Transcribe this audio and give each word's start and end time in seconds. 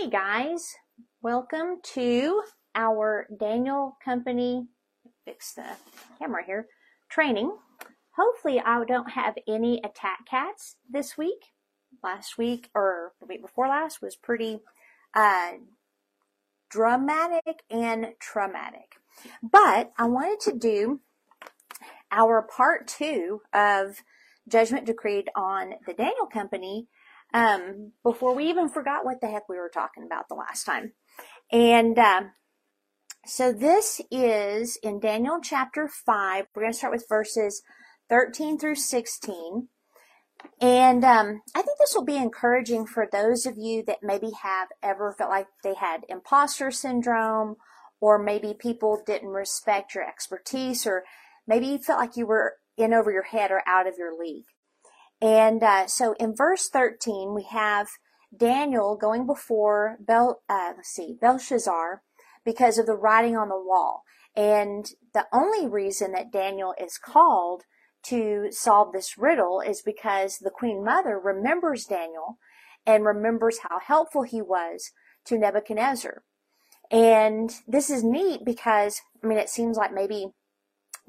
Hey 0.00 0.10
guys, 0.10 0.76
welcome 1.22 1.80
to 1.94 2.42
our 2.76 3.26
Daniel 3.36 3.96
Company, 4.04 4.68
fix 5.24 5.54
the 5.54 5.64
camera 6.20 6.44
here, 6.46 6.68
training. 7.08 7.56
Hopefully 8.16 8.62
I 8.64 8.84
don't 8.84 9.10
have 9.10 9.34
any 9.48 9.80
attack 9.84 10.20
cats 10.30 10.76
this 10.88 11.18
week. 11.18 11.46
Last 12.00 12.38
week 12.38 12.70
or 12.76 13.14
the 13.18 13.26
week 13.26 13.42
before 13.42 13.66
last 13.66 14.00
was 14.00 14.14
pretty 14.14 14.60
uh, 15.14 15.54
dramatic 16.70 17.64
and 17.68 18.12
traumatic. 18.20 19.00
But 19.42 19.90
I 19.98 20.04
wanted 20.04 20.38
to 20.48 20.56
do 20.56 21.00
our 22.12 22.40
part 22.42 22.86
two 22.86 23.40
of 23.52 24.04
judgment 24.48 24.86
decreed 24.86 25.28
on 25.34 25.74
the 25.86 25.92
Daniel 25.92 26.26
Company 26.32 26.86
um, 27.34 27.92
before 28.02 28.34
we 28.34 28.48
even 28.48 28.68
forgot 28.68 29.04
what 29.04 29.20
the 29.20 29.28
heck 29.28 29.48
we 29.48 29.56
were 29.56 29.70
talking 29.72 30.04
about 30.04 30.28
the 30.28 30.34
last 30.34 30.64
time. 30.64 30.92
And 31.52 31.98
um, 31.98 32.32
so 33.26 33.52
this 33.52 34.00
is 34.10 34.78
in 34.82 35.00
Daniel 35.00 35.38
chapter 35.42 35.88
5. 35.88 36.46
We're 36.54 36.62
going 36.62 36.72
to 36.72 36.78
start 36.78 36.92
with 36.92 37.06
verses 37.08 37.62
13 38.08 38.58
through 38.58 38.76
16. 38.76 39.68
And 40.60 41.04
um, 41.04 41.42
I 41.54 41.62
think 41.62 41.78
this 41.78 41.94
will 41.94 42.04
be 42.04 42.16
encouraging 42.16 42.86
for 42.86 43.08
those 43.10 43.44
of 43.44 43.58
you 43.58 43.82
that 43.86 43.98
maybe 44.02 44.30
have 44.42 44.68
ever 44.82 45.14
felt 45.16 45.30
like 45.30 45.48
they 45.62 45.74
had 45.74 46.02
imposter 46.08 46.70
syndrome, 46.70 47.56
or 48.00 48.18
maybe 48.18 48.54
people 48.58 49.02
didn't 49.04 49.28
respect 49.28 49.94
your 49.94 50.04
expertise, 50.04 50.86
or 50.86 51.02
maybe 51.46 51.66
you 51.66 51.78
felt 51.78 52.00
like 52.00 52.16
you 52.16 52.26
were 52.26 52.54
in 52.76 52.94
over 52.94 53.10
your 53.10 53.24
head 53.24 53.50
or 53.50 53.62
out 53.66 53.88
of 53.88 53.98
your 53.98 54.16
league. 54.18 54.44
And 55.20 55.62
uh, 55.62 55.86
so 55.86 56.14
in 56.20 56.34
verse 56.34 56.68
13, 56.68 57.34
we 57.34 57.44
have 57.44 57.88
Daniel 58.36 58.96
going 58.96 59.26
before 59.26 59.96
Bel, 60.00 60.42
uh, 60.48 60.72
let's 60.76 60.90
see, 60.90 61.16
Belshazzar 61.20 62.02
because 62.44 62.78
of 62.78 62.86
the 62.86 62.94
writing 62.94 63.36
on 63.36 63.48
the 63.48 63.56
wall. 63.56 64.04
And 64.36 64.86
the 65.14 65.26
only 65.32 65.66
reason 65.66 66.12
that 66.12 66.32
Daniel 66.32 66.74
is 66.80 66.98
called 66.98 67.64
to 68.04 68.48
solve 68.50 68.92
this 68.92 69.18
riddle 69.18 69.60
is 69.60 69.82
because 69.82 70.38
the 70.38 70.50
queen 70.50 70.84
mother 70.84 71.18
remembers 71.18 71.84
Daniel 71.84 72.38
and 72.86 73.04
remembers 73.04 73.58
how 73.68 73.80
helpful 73.80 74.22
he 74.22 74.40
was 74.40 74.92
to 75.26 75.36
Nebuchadnezzar. 75.36 76.22
And 76.90 77.52
this 77.66 77.90
is 77.90 78.02
neat 78.02 78.44
because, 78.44 79.00
I 79.22 79.26
mean, 79.26 79.38
it 79.38 79.50
seems 79.50 79.76
like 79.76 79.92
maybe 79.92 80.28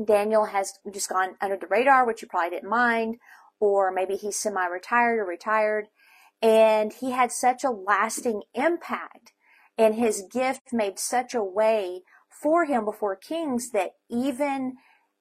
Daniel 0.04 0.46
has 0.46 0.74
just 0.92 1.10
gone 1.10 1.36
under 1.40 1.58
the 1.58 1.68
radar, 1.68 2.06
which 2.06 2.22
you 2.22 2.28
probably 2.28 2.50
didn't 2.50 2.70
mind, 2.70 3.18
or 3.60 3.92
maybe 3.92 4.16
he's 4.16 4.38
semi 4.38 4.66
retired 4.66 5.20
or 5.20 5.26
retired. 5.26 5.88
And 6.42 6.94
he 6.94 7.12
had 7.12 7.32
such 7.32 7.64
a 7.64 7.70
lasting 7.70 8.44
impact, 8.54 9.34
and 9.78 9.96
his 9.96 10.24
gift 10.32 10.72
made 10.72 10.98
such 10.98 11.34
a 11.34 11.44
way 11.44 12.02
for 12.42 12.66
him 12.66 12.86
before 12.86 13.16
kings 13.16 13.72
that 13.72 13.92
even 14.10 14.78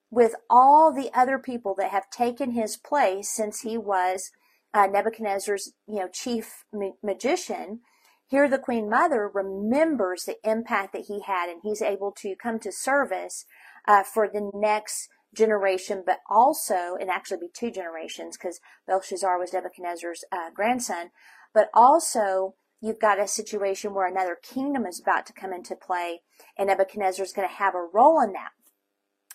with 0.09 0.33
all 0.49 0.93
the 0.93 1.11
other 1.13 1.37
people 1.37 1.75
that 1.77 1.91
have 1.91 2.09
taken 2.09 2.51
his 2.51 2.77
place 2.77 3.29
since 3.29 3.61
he 3.61 3.77
was 3.77 4.31
uh, 4.73 4.87
Nebuchadnezzar's, 4.87 5.73
you 5.87 5.95
know, 5.95 6.07
chief 6.07 6.63
ma- 6.71 6.91
magician, 7.03 7.81
here 8.27 8.47
the 8.47 8.59
Queen 8.59 8.89
Mother 8.89 9.29
remembers 9.33 10.23
the 10.23 10.37
impact 10.43 10.93
that 10.93 11.05
he 11.07 11.21
had, 11.25 11.49
and 11.49 11.61
he's 11.63 11.81
able 11.81 12.11
to 12.19 12.35
come 12.35 12.59
to 12.59 12.71
service 12.71 13.45
uh, 13.87 14.03
for 14.03 14.27
the 14.27 14.51
next 14.53 15.09
generation, 15.35 16.03
but 16.05 16.19
also, 16.29 16.95
and 16.99 17.09
actually 17.09 17.39
be 17.39 17.49
two 17.53 17.71
generations 17.71 18.37
because 18.37 18.59
Belshazzar 18.87 19.37
was 19.37 19.53
Nebuchadnezzar's 19.53 20.23
uh, 20.31 20.49
grandson, 20.53 21.11
but 21.53 21.69
also 21.73 22.55
you've 22.81 22.99
got 22.99 23.19
a 23.19 23.27
situation 23.27 23.93
where 23.93 24.07
another 24.07 24.37
kingdom 24.41 24.85
is 24.85 24.99
about 24.99 25.25
to 25.27 25.33
come 25.33 25.53
into 25.53 25.75
play 25.75 26.21
and 26.57 26.67
Nebuchadnezzar 26.67 27.23
is 27.23 27.33
going 27.33 27.47
to 27.47 27.53
have 27.53 27.75
a 27.75 27.87
role 27.93 28.21
in 28.21 28.33
that. 28.33 28.51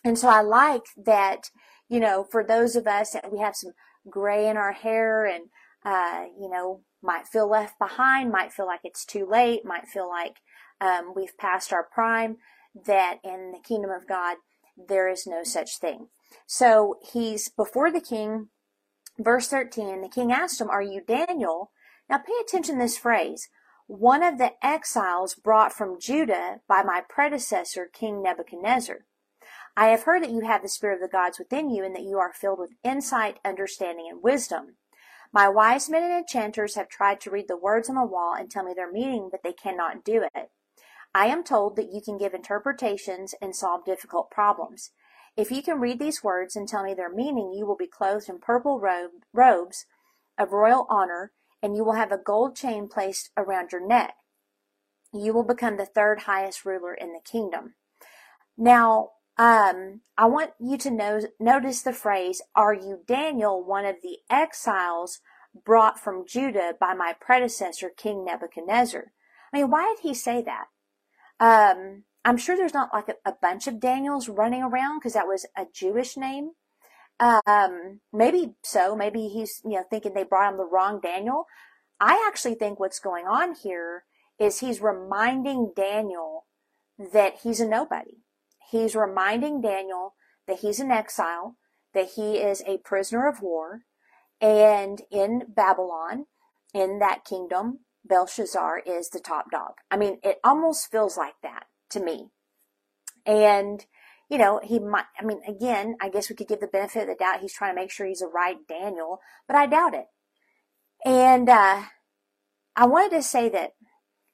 And 0.05 0.19
so 0.19 0.29
I 0.29 0.41
like 0.41 0.83
that, 1.05 1.51
you 1.89 2.01
know, 2.01 2.25
for 2.31 2.45
those 2.45 2.77
of 2.77 2.87
us 2.87 3.13
that 3.13 3.33
we 3.33 3.39
have 3.39 3.57
some 3.57 3.73
gray 4.09 4.49
in 4.49 4.57
our 4.57 4.73
hair 4.73 5.25
and, 5.25 5.45
uh, 5.85 6.25
you 6.39 6.49
know, 6.49 6.83
might 7.03 7.27
feel 7.27 7.49
left 7.49 7.79
behind, 7.79 8.33
might 8.33 8.53
feel 8.53 8.67
like 8.67 8.81
it's 8.85 9.05
too 9.05 9.27
late, 9.31 9.65
might 9.65 9.87
feel 9.87 10.09
like 10.09 10.37
um, 10.81 11.13
we've 11.15 11.37
passed 11.39 11.73
our 11.73 11.87
prime, 11.93 12.37
that 12.87 13.17
in 13.23 13.53
the 13.53 13.61
kingdom 13.67 13.91
of 13.91 14.09
God, 14.09 14.37
there 14.77 15.09
is 15.09 15.27
no 15.27 15.45
such 15.45 15.79
thing. 15.79 16.09
So 16.47 16.99
he's 17.13 17.49
before 17.49 17.91
the 17.91 18.01
king, 18.01 18.49
verse 19.19 19.49
13, 19.49 20.03
the 20.03 20.09
king 20.09 20.33
asked 20.33 20.61
him, 20.61 20.71
Are 20.71 20.83
you 20.83 21.01
Daniel? 21.07 21.71
Now 22.09 22.19
pay 22.19 22.35
attention 22.41 22.77
to 22.77 22.83
this 22.83 22.99
phrase. 22.99 23.49
One 23.87 24.23
of 24.23 24.39
the 24.39 24.53
exiles 24.63 25.35
brought 25.35 25.73
from 25.73 26.01
Judah 26.01 26.61
by 26.67 26.83
my 26.83 27.03
predecessor, 27.07 27.89
King 27.93 28.23
Nebuchadnezzar. 28.23 29.05
I 29.77 29.89
have 29.89 30.05
heard 30.05 30.23
that 30.23 30.31
you 30.31 30.41
have 30.41 30.63
the 30.63 30.69
Spirit 30.69 30.97
of 30.97 31.01
the 31.03 31.09
gods 31.09 31.39
within 31.39 31.69
you 31.69 31.85
and 31.85 31.95
that 31.95 32.05
you 32.05 32.19
are 32.19 32.33
filled 32.33 32.61
with 32.61 32.71
insight, 32.83 33.41
understanding, 33.45 34.07
and 34.11 34.23
wisdom. 34.23 34.77
My 35.33 35.49
wise 35.49 35.91
men 35.91 36.05
and 36.05 36.13
enchanters 36.13 36.77
have 36.77 36.89
tried 36.89 37.21
to 37.23 37.31
read 37.31 37.49
the 37.49 37.57
words 37.57 37.89
on 37.89 37.97
the 37.97 38.07
wall 38.07 38.35
and 38.39 38.51
tell 38.51 38.63
me 38.63 38.73
their 38.73 38.91
meaning, 38.91 39.29
but 39.31 39.43
they 39.43 39.53
cannot 39.53 40.05
do 40.05 40.27
it. 40.35 40.51
I 41.15 41.27
am 41.27 41.45
told 41.45 41.77
that 41.77 41.93
you 41.93 42.01
can 42.01 42.19
give 42.19 42.35
interpretations 42.35 43.35
and 43.41 43.55
solve 43.55 43.85
difficult 43.85 44.31
problems. 44.31 44.91
If 45.37 45.51
you 45.51 45.63
can 45.63 45.81
read 45.81 45.99
these 45.99 46.25
words 46.25 46.57
and 46.57 46.69
tell 46.69 46.85
me 46.85 46.95
their 46.95 47.13
meaning, 47.13 47.53
you 47.53 47.67
will 47.67 47.77
be 47.77 47.87
clothed 47.87 48.29
in 48.29 48.39
purple 48.41 48.81
robe, 48.81 49.11
robes 49.33 49.87
of 50.39 50.53
royal 50.53 50.87
honor, 50.91 51.33
and 51.63 51.77
you 51.77 51.85
will 51.85 51.95
have 51.95 52.13
a 52.13 52.19
gold 52.19 52.57
chain 52.57 52.89
placed 52.89 53.31
around 53.37 53.73
your 53.73 53.87
neck. 53.87 54.15
You 55.13 55.33
will 55.33 55.45
become 55.45 55.77
the 55.77 55.87
third 55.87 56.21
highest 56.23 56.65
ruler 56.65 56.95
in 56.95 57.13
the 57.13 57.21
kingdom. 57.25 57.75
Now, 58.57 59.11
um, 59.37 60.03
I 60.17 60.27
want 60.27 60.53
you 60.61 60.77
to 60.79 60.91
know, 60.91 61.21
notice 61.41 61.83
the 61.83 61.93
phrase, 61.93 62.43
Are 62.55 62.75
you 62.75 63.01
Daniel, 63.07 63.65
one 63.65 63.85
of 63.85 63.97
the 64.03 64.19
exiles 64.31 65.21
brought 65.65 65.99
from 65.99 66.27
Judah 66.27 66.75
by 66.79 66.95
my 66.95 67.15
predecessor, 67.21 67.91
King 67.97 68.25
Nebuchadnezzar? 68.25 69.13
I 69.53 69.59
mean, 69.59 69.71
why 69.71 69.95
did 69.97 70.03
he 70.09 70.15
say 70.15 70.43
that? 70.43 70.67
Um, 71.41 72.05
I'm 72.25 72.37
sure 72.37 72.57
there's 72.57 72.75
not 72.75 72.91
like 72.93 73.09
a, 73.09 73.31
a 73.31 73.35
bunch 73.41 73.67
of 73.67 73.81
Daniels 73.81 74.29
running 74.29 74.63
around 74.63 74.99
because 74.99 75.13
that 75.15 75.27
was 75.27 75.47
a 75.57 75.67
Jewish 75.73 76.17
name. 76.17 76.53
Um, 77.21 78.01
maybe 78.13 78.55
so. 78.63 78.97
Maybe 78.97 79.29
he's, 79.29 79.61
you 79.65 79.73
know, 79.73 79.85
thinking 79.89 80.15
they 80.15 80.25
brought 80.25 80.53
him 80.53 80.59
the 80.59 80.65
wrong 80.65 81.01
Daniel. 81.03 81.47
I 82.01 82.25
actually 82.29 82.55
think 82.55 82.81
what's 82.81 82.99
going 82.99 83.27
on 83.27 83.55
here 83.55 84.05
is 84.39 84.61
he's 84.61 84.81
reminding 84.81 85.73
Daniel 85.77 86.47
that 87.13 87.41
he's 87.43 87.61
a 87.61 87.69
nobody. 87.69 88.19
He's 88.71 88.97
reminding 88.97 89.61
Daniel 89.61 90.15
that 90.47 90.61
he's 90.61 90.81
an 90.81 90.91
exile, 90.91 91.57
that 91.93 92.11
he 92.17 92.39
is 92.39 92.63
a 92.67 92.79
prisoner 92.79 93.29
of 93.29 93.41
war, 93.41 93.83
and 94.41 95.03
in 95.11 95.43
Babylon, 95.49 96.27
in 96.73 96.99
that 96.99 97.25
kingdom, 97.25 97.81
Belshazzar 98.05 98.83
is 98.87 99.11
the 99.11 99.21
top 99.21 99.51
dog. 99.51 99.73
I 99.91 99.97
mean, 99.97 100.19
it 100.23 100.39
almost 100.45 100.91
feels 100.91 101.17
like 101.17 101.35
that 101.43 101.65
to 101.91 102.01
me. 102.01 102.31
And, 103.27 103.85
you 104.29 104.39
know, 104.39 104.61
he 104.63 104.79
might, 104.79 105.07
I 105.19 105.25
mean, 105.25 105.41
again, 105.49 105.97
I 106.01 106.11
guess 106.11 106.29
we 106.29 106.37
could 106.37 106.49
give 106.49 106.61
the 106.61 106.67
benefit 106.67 107.03
of 107.03 107.09
the 107.09 107.15
doubt 107.15 107.41
he's 107.41 107.55
trying 107.55 107.75
to 107.75 107.81
make 107.81 107.91
sure 107.91 108.07
he's 108.07 108.23
a 108.23 108.27
right 108.27 108.57
Daniel, 108.69 109.21
but 109.47 109.57
I 109.57 109.67
doubt 109.67 109.95
it. 109.95 110.07
And, 111.05 111.49
uh, 111.49 111.83
I 112.77 112.87
wanted 112.87 113.17
to 113.17 113.23
say 113.23 113.49
that 113.51 113.73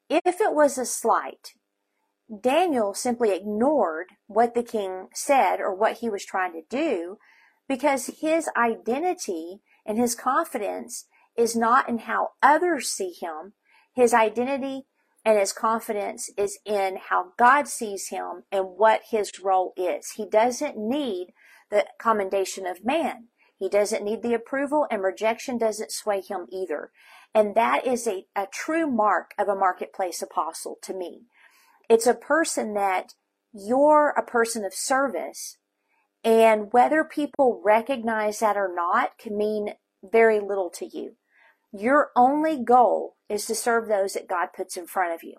if 0.09 0.41
it 0.41 0.53
was 0.53 0.77
a 0.77 0.85
slight, 0.85 1.53
Daniel 2.41 2.93
simply 2.93 3.35
ignored 3.35 4.07
what 4.27 4.53
the 4.53 4.63
king 4.63 5.09
said 5.13 5.59
or 5.59 5.75
what 5.75 5.97
he 5.97 6.09
was 6.09 6.25
trying 6.25 6.53
to 6.53 6.61
do 6.69 7.17
because 7.67 8.07
his 8.21 8.49
identity 8.57 9.61
and 9.85 9.97
his 9.97 10.15
confidence 10.15 11.05
is 11.37 11.55
not 11.55 11.87
in 11.87 11.99
how 11.99 12.29
others 12.41 12.89
see 12.89 13.13
him, 13.19 13.53
his 13.93 14.13
identity 14.13 14.83
and 15.23 15.37
his 15.37 15.53
confidence 15.53 16.29
is 16.37 16.57
in 16.65 16.97
how 17.09 17.33
God 17.37 17.67
sees 17.67 18.07
him 18.07 18.43
and 18.51 18.65
what 18.77 19.01
his 19.09 19.31
role 19.43 19.73
is. 19.77 20.11
He 20.15 20.27
doesn't 20.27 20.77
need 20.77 21.27
the 21.69 21.85
commendation 21.99 22.65
of 22.65 22.85
man. 22.85 23.27
He 23.57 23.69
doesn't 23.69 24.03
need 24.03 24.23
the 24.23 24.33
approval 24.33 24.87
and 24.89 25.03
rejection 25.03 25.57
doesn't 25.57 25.91
sway 25.91 26.21
him 26.21 26.47
either. 26.51 26.91
And 27.33 27.55
that 27.55 27.85
is 27.85 28.07
a, 28.07 28.25
a 28.35 28.47
true 28.51 28.89
mark 28.89 29.33
of 29.37 29.47
a 29.47 29.55
marketplace 29.55 30.21
apostle 30.21 30.77
to 30.81 30.93
me. 30.93 31.21
It's 31.87 32.07
a 32.07 32.15
person 32.15 32.73
that 32.73 33.13
you're 33.53 34.09
a 34.17 34.25
person 34.25 34.65
of 34.65 34.73
service 34.73 35.57
and 36.23 36.71
whether 36.71 37.03
people 37.03 37.61
recognize 37.63 38.39
that 38.39 38.57
or 38.57 38.71
not 38.73 39.17
can 39.17 39.37
mean 39.37 39.73
very 40.03 40.39
little 40.39 40.69
to 40.71 40.85
you. 40.85 41.15
Your 41.71 42.09
only 42.15 42.61
goal 42.63 43.15
is 43.29 43.45
to 43.45 43.55
serve 43.55 43.87
those 43.87 44.13
that 44.13 44.27
God 44.27 44.49
puts 44.55 44.75
in 44.75 44.87
front 44.87 45.13
of 45.13 45.23
you. 45.23 45.35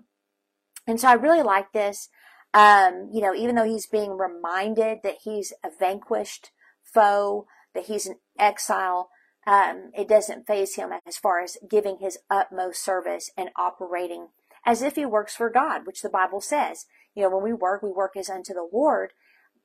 And 0.87 0.99
so 1.01 1.09
I 1.09 1.15
really 1.15 1.43
like 1.43 1.73
this. 1.73 2.09
Um, 2.55 3.11
you 3.13 3.21
know, 3.21 3.35
even 3.35 3.55
though 3.55 3.65
he's 3.65 3.87
being 3.87 4.17
reminded 4.17 4.99
that 5.03 5.19
he's 5.25 5.53
a 5.65 5.69
vanquished 5.79 6.51
foe, 6.83 7.47
that 7.75 7.87
he's 7.87 8.07
an 8.07 8.17
exile, 8.39 9.11
um, 9.47 9.91
it 9.97 10.09
doesn't 10.09 10.47
faze 10.47 10.77
him 10.77 10.91
as 11.07 11.17
far 11.17 11.41
as 11.41 11.57
giving 11.69 11.99
his 12.01 12.19
utmost 12.31 12.85
service 12.85 13.31
and 13.37 13.51
operating 13.57 14.29
as 14.65 14.83
if 14.83 14.95
he 14.95 15.05
works 15.05 15.35
for 15.35 15.51
God, 15.51 15.87
which 15.87 16.03
the 16.03 16.09
Bible 16.09 16.41
says. 16.41 16.87
You 17.15 17.25
know, 17.25 17.31
when 17.31 17.43
we 17.43 17.53
work, 17.53 17.83
we 17.83 17.91
work 17.91 18.17
as 18.17 18.31
unto 18.31 18.55
the 18.55 18.69
Lord. 18.73 19.13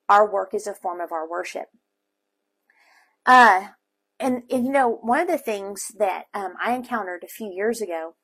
Our 0.10 0.30
work 0.30 0.54
is 0.54 0.66
a 0.66 0.74
form 0.74 1.00
of 1.00 1.12
our 1.12 1.30
worship. 1.30 1.68
Uh, 3.26 3.68
and, 4.20 4.44
and 4.50 4.66
you 4.66 4.72
know, 4.72 5.00
one 5.02 5.22
of 5.22 5.28
the 5.28 5.38
things 5.38 5.92
that 5.98 6.26
um, 6.34 6.54
I 6.64 6.74
encountered 6.74 7.24
a 7.24 7.28
few 7.28 7.52
years 7.54 7.82
ago, 7.82 8.16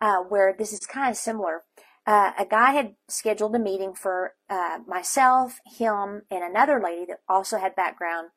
uh, 0.00 0.18
where 0.28 0.54
this 0.56 0.72
is 0.72 0.80
kind 0.80 1.10
of 1.10 1.16
similar, 1.16 1.64
uh, 2.06 2.32
a 2.38 2.44
guy 2.44 2.72
had 2.72 2.94
scheduled 3.08 3.54
a 3.54 3.58
meeting 3.58 3.94
for 3.94 4.34
uh, 4.50 4.78
myself, 4.86 5.60
him, 5.66 6.22
and 6.30 6.42
another 6.42 6.80
lady 6.82 7.04
that 7.06 7.20
also 7.28 7.58
had 7.58 7.76
background 7.76 8.30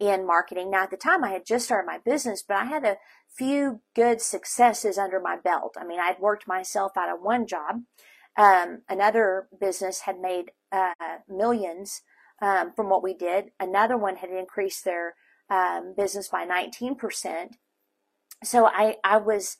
in 0.00 0.26
marketing. 0.26 0.70
Now, 0.70 0.84
at 0.84 0.90
the 0.90 0.96
time, 0.96 1.22
I 1.22 1.30
had 1.30 1.46
just 1.46 1.66
started 1.66 1.86
my 1.86 1.98
business, 2.04 2.42
but 2.46 2.56
I 2.56 2.64
had 2.64 2.84
a 2.84 2.96
few 3.36 3.80
good 3.94 4.20
successes 4.20 4.98
under 4.98 5.20
my 5.20 5.36
belt. 5.36 5.76
I 5.78 5.84
mean, 5.84 6.00
I'd 6.00 6.18
worked 6.18 6.48
myself 6.48 6.92
out 6.96 7.12
of 7.12 7.22
one 7.22 7.46
job. 7.46 7.82
Um, 8.36 8.82
another 8.88 9.48
business 9.60 10.00
had 10.00 10.18
made 10.18 10.50
uh, 10.72 10.94
millions 11.28 12.02
um, 12.42 12.72
from 12.74 12.88
what 12.88 13.02
we 13.02 13.14
did. 13.14 13.52
Another 13.60 13.96
one 13.96 14.16
had 14.16 14.30
increased 14.30 14.84
their 14.84 15.14
um, 15.50 15.94
business 15.96 16.28
by 16.28 16.46
19%. 16.46 17.48
So 18.42 18.66
I, 18.66 18.96
I 19.04 19.18
was 19.18 19.56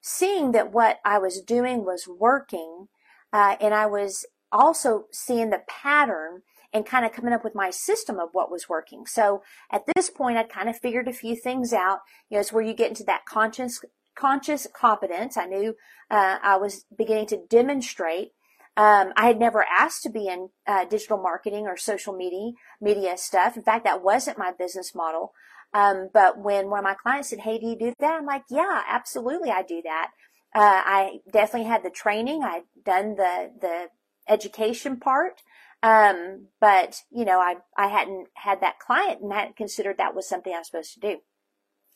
seeing 0.00 0.52
that 0.52 0.72
what 0.72 0.98
I 1.04 1.18
was 1.18 1.40
doing 1.40 1.84
was 1.84 2.08
working, 2.08 2.88
uh, 3.32 3.56
and 3.60 3.74
I 3.74 3.86
was 3.86 4.26
also 4.50 5.04
seeing 5.12 5.50
the 5.50 5.62
pattern 5.68 6.42
and 6.72 6.86
kind 6.86 7.04
of 7.04 7.12
coming 7.12 7.32
up 7.32 7.44
with 7.44 7.54
my 7.54 7.70
system 7.70 8.18
of 8.18 8.30
what 8.32 8.50
was 8.50 8.68
working. 8.68 9.04
So 9.06 9.42
at 9.70 9.82
this 9.94 10.08
point, 10.10 10.38
I'd 10.38 10.48
kind 10.48 10.68
of 10.68 10.78
figured 10.78 11.08
a 11.08 11.12
few 11.12 11.36
things 11.36 11.72
out. 11.72 12.00
You 12.28 12.36
know, 12.36 12.40
it's 12.40 12.52
where 12.52 12.64
you 12.64 12.74
get 12.74 12.88
into 12.88 13.04
that 13.04 13.26
conscious 13.26 13.80
conscious 14.14 14.66
competence. 14.74 15.36
I 15.36 15.46
knew 15.46 15.74
uh, 16.10 16.38
I 16.42 16.56
was 16.56 16.84
beginning 16.96 17.26
to 17.28 17.44
demonstrate. 17.48 18.32
Um, 18.76 19.12
I 19.16 19.26
had 19.26 19.38
never 19.38 19.64
asked 19.64 20.02
to 20.04 20.10
be 20.10 20.28
in 20.28 20.48
uh, 20.66 20.86
digital 20.86 21.18
marketing 21.18 21.66
or 21.66 21.76
social 21.76 22.14
media 22.14 22.52
media 22.80 23.18
stuff. 23.18 23.56
In 23.56 23.62
fact, 23.62 23.84
that 23.84 24.02
wasn't 24.02 24.38
my 24.38 24.52
business 24.58 24.94
model. 24.94 25.32
Um, 25.74 26.08
but 26.12 26.38
when 26.38 26.70
one 26.70 26.80
of 26.80 26.84
my 26.84 26.94
clients 26.94 27.30
said, 27.30 27.40
"Hey, 27.40 27.58
do 27.58 27.66
you 27.66 27.78
do 27.78 27.94
that?" 27.98 28.14
I'm 28.18 28.26
like, 28.26 28.44
"Yeah, 28.50 28.82
absolutely, 28.88 29.50
I 29.50 29.62
do 29.62 29.82
that." 29.84 30.10
Uh, 30.54 30.82
I 30.84 31.20
definitely 31.30 31.68
had 31.68 31.82
the 31.82 31.90
training. 31.90 32.42
I'd 32.42 32.64
done 32.84 33.16
the 33.16 33.50
the 33.60 33.88
education 34.28 34.98
part. 34.98 35.42
Um, 35.82 36.48
but 36.60 37.02
you 37.10 37.24
know, 37.24 37.40
I, 37.40 37.56
I 37.76 37.88
hadn't 37.88 38.28
had 38.34 38.60
that 38.60 38.78
client 38.78 39.20
and 39.20 39.32
hadn't 39.32 39.56
considered 39.56 39.98
that 39.98 40.14
was 40.14 40.28
something 40.28 40.52
I 40.52 40.58
was 40.58 40.68
supposed 40.68 40.94
to 40.94 41.00
do. 41.00 41.18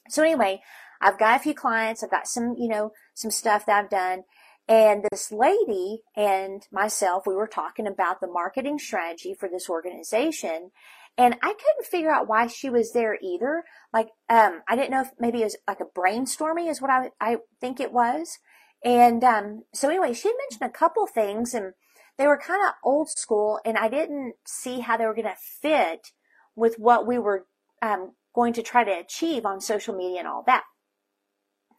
So 0.09 0.23
anyway, 0.23 0.63
I've 1.01 1.19
got 1.19 1.41
a 1.41 1.43
few 1.43 1.55
clients. 1.55 2.03
I've 2.03 2.11
got 2.11 2.27
some, 2.27 2.55
you 2.59 2.69
know, 2.69 2.93
some 3.15 3.31
stuff 3.31 3.67
that 3.67 3.85
I've 3.85 3.91
done. 3.91 4.25
And 4.69 5.05
this 5.11 5.31
lady 5.31 6.03
and 6.17 6.67
myself, 6.73 7.25
we 7.27 7.35
were 7.35 7.47
talking 7.47 7.87
about 7.87 8.21
the 8.21 8.27
marketing 8.27 8.79
strategy 8.79 9.33
for 9.33 9.49
this 9.49 9.71
organization. 9.71 10.73
And 11.17 11.35
I 11.35 11.55
couldn't 11.55 11.87
figure 11.89 12.11
out 12.11 12.29
why 12.29 12.49
she 12.49 12.69
was 12.69 12.93
there 12.93 13.17
either. 13.23 13.65
Like, 13.93 14.09
um, 14.29 14.63
I 14.69 14.75
didn't 14.75 14.91
know 14.91 15.03
if 15.03 15.11
maybe 15.19 15.41
it 15.41 15.45
was 15.45 15.57
like 15.69 15.81
a 15.81 15.85
brainstorming 15.85 16.69
is 16.69 16.83
what 16.83 16.91
I, 16.91 17.11
I 17.21 17.39
think 17.61 17.81
it 17.81 17.93
was. 17.93 18.39
And, 18.85 19.23
um, 19.25 19.63
so 19.73 19.89
anyway, 19.89 20.13
she 20.13 20.33
mentioned 20.51 20.69
a 20.69 20.79
couple 20.79 21.07
things 21.07 21.55
and 21.55 21.73
they 22.19 22.27
were 22.27 22.37
kind 22.37 22.61
of 22.67 22.75
old 22.85 23.09
school 23.09 23.61
and 23.65 23.79
I 23.79 23.89
didn't 23.89 24.35
see 24.47 24.81
how 24.81 24.97
they 24.97 25.07
were 25.07 25.15
going 25.15 25.27
to 25.27 25.37
fit 25.37 26.13
with 26.55 26.77
what 26.79 27.07
we 27.07 27.19
were 27.19 27.47
um, 27.83 28.13
going 28.35 28.53
to 28.55 28.63
try 28.63 28.85
to 28.85 28.99
achieve 28.99 29.47
on 29.47 29.61
social 29.61 29.95
media 29.95 30.19
and 30.21 30.29
all 30.29 30.43
that. 30.47 30.65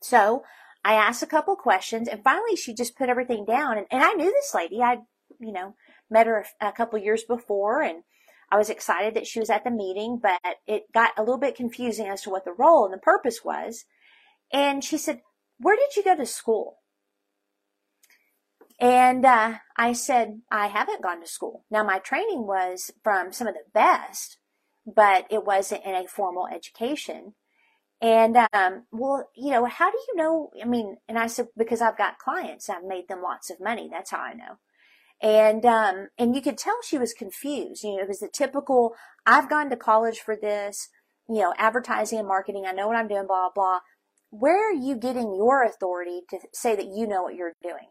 So 0.01 0.43
I 0.87 0.93
asked 0.93 1.21
a 1.21 1.27
couple 1.27 1.53
questions 1.57 2.07
and 2.07 2.23
finally 2.23 2.55
she 2.55 2.73
just 2.73 2.95
put 2.95 3.09
everything 3.09 3.43
down. 3.43 3.77
And, 3.77 3.87
and 3.91 4.01
I 4.01 4.13
knew 4.13 4.31
this 4.31 4.55
lady. 4.55 4.81
I, 4.81 4.99
you 5.37 5.51
know, 5.51 5.75
met 6.09 6.27
her 6.27 6.45
a, 6.61 6.67
a 6.67 6.71
couple 6.71 6.97
years 6.97 7.23
before 7.27 7.81
and 7.81 8.03
I 8.49 8.57
was 8.57 8.69
excited 8.69 9.13
that 9.13 9.27
she 9.27 9.41
was 9.41 9.49
at 9.49 9.65
the 9.65 9.69
meeting, 9.69 10.17
but 10.23 10.39
it 10.65 10.83
got 10.93 11.11
a 11.17 11.21
little 11.21 11.37
bit 11.37 11.57
confusing 11.57 12.07
as 12.07 12.21
to 12.21 12.29
what 12.29 12.45
the 12.45 12.53
role 12.53 12.85
and 12.85 12.93
the 12.93 12.99
purpose 12.99 13.43
was. 13.43 13.83
And 14.53 14.81
she 14.81 14.97
said, 14.97 15.19
where 15.59 15.75
did 15.75 15.97
you 15.97 16.05
go 16.05 16.15
to 16.15 16.25
school? 16.25 16.77
And 18.79 19.25
uh, 19.25 19.55
I 19.75 19.91
said, 19.91 20.39
I 20.49 20.67
haven't 20.67 21.03
gone 21.03 21.19
to 21.19 21.27
school. 21.27 21.65
Now, 21.69 21.83
my 21.83 21.99
training 21.99 22.47
was 22.47 22.91
from 23.03 23.33
some 23.33 23.47
of 23.47 23.55
the 23.55 23.69
best, 23.73 24.37
but 24.85 25.25
it 25.29 25.43
wasn't 25.43 25.83
in 25.83 25.95
a 25.95 26.07
formal 26.07 26.47
education. 26.47 27.33
And, 27.99 28.38
um, 28.53 28.83
well, 28.91 29.29
you 29.35 29.51
know, 29.51 29.65
how 29.65 29.89
do 29.89 29.97
you 30.07 30.15
know? 30.15 30.51
I 30.61 30.65
mean, 30.65 30.97
and 31.07 31.17
I 31.17 31.27
said, 31.27 31.47
because 31.57 31.81
I've 31.81 31.97
got 31.97 32.19
clients, 32.19 32.69
I've 32.69 32.83
made 32.83 33.07
them 33.07 33.23
lots 33.23 33.49
of 33.49 33.59
money. 33.59 33.89
That's 33.91 34.11
how 34.11 34.19
I 34.19 34.33
know. 34.33 34.59
And, 35.19 35.65
um, 35.65 36.09
and 36.17 36.35
you 36.35 36.41
could 36.41 36.59
tell 36.59 36.75
she 36.83 36.99
was 36.99 37.13
confused. 37.13 37.83
You 37.83 37.95
know, 37.95 38.03
it 38.03 38.07
was 38.07 38.19
the 38.19 38.29
typical, 38.31 38.94
I've 39.25 39.49
gone 39.49 39.71
to 39.71 39.75
college 39.75 40.19
for 40.19 40.35
this, 40.35 40.89
you 41.27 41.39
know, 41.39 41.53
advertising 41.57 42.19
and 42.19 42.27
marketing. 42.27 42.65
I 42.67 42.71
know 42.71 42.88
what 42.88 42.97
I'm 42.97 43.07
doing, 43.07 43.25
blah, 43.25 43.49
blah. 43.53 43.79
Where 44.29 44.69
are 44.69 44.75
you 44.75 44.95
getting 44.95 45.35
your 45.35 45.63
authority 45.63 46.21
to 46.29 46.38
say 46.53 46.75
that 46.75 46.85
you 46.85 47.07
know 47.07 47.23
what 47.23 47.35
you're 47.35 47.53
doing? 47.63 47.89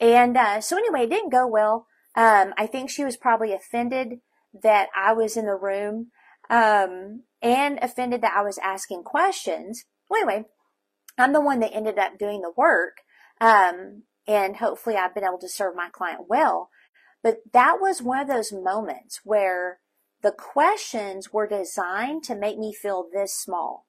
And 0.00 0.36
uh, 0.36 0.60
so 0.60 0.76
anyway, 0.76 1.04
it 1.04 1.10
didn't 1.10 1.30
go 1.30 1.46
well. 1.46 1.86
Um, 2.16 2.54
I 2.58 2.66
think 2.66 2.90
she 2.90 3.04
was 3.04 3.16
probably 3.16 3.52
offended 3.52 4.18
that 4.62 4.88
I 4.96 5.12
was 5.12 5.36
in 5.36 5.46
the 5.46 5.54
room 5.54 6.08
um, 6.50 7.22
and 7.42 7.78
offended 7.82 8.22
that 8.22 8.34
I 8.36 8.42
was 8.42 8.58
asking 8.58 9.02
questions. 9.02 9.84
Well, 10.08 10.22
anyway, 10.22 10.44
I'm 11.18 11.32
the 11.32 11.40
one 11.40 11.60
that 11.60 11.74
ended 11.74 11.98
up 11.98 12.18
doing 12.18 12.40
the 12.40 12.52
work. 12.56 12.98
Um, 13.40 14.04
and 14.26 14.56
hopefully 14.56 14.96
I've 14.96 15.14
been 15.14 15.24
able 15.24 15.38
to 15.38 15.48
serve 15.48 15.74
my 15.74 15.88
client 15.90 16.22
well. 16.28 16.70
But 17.22 17.38
that 17.52 17.78
was 17.80 18.02
one 18.02 18.20
of 18.20 18.28
those 18.28 18.52
moments 18.52 19.20
where 19.24 19.80
the 20.22 20.32
questions 20.32 21.32
were 21.32 21.48
designed 21.48 22.22
to 22.24 22.36
make 22.36 22.58
me 22.58 22.72
feel 22.72 23.06
this 23.12 23.34
small. 23.34 23.86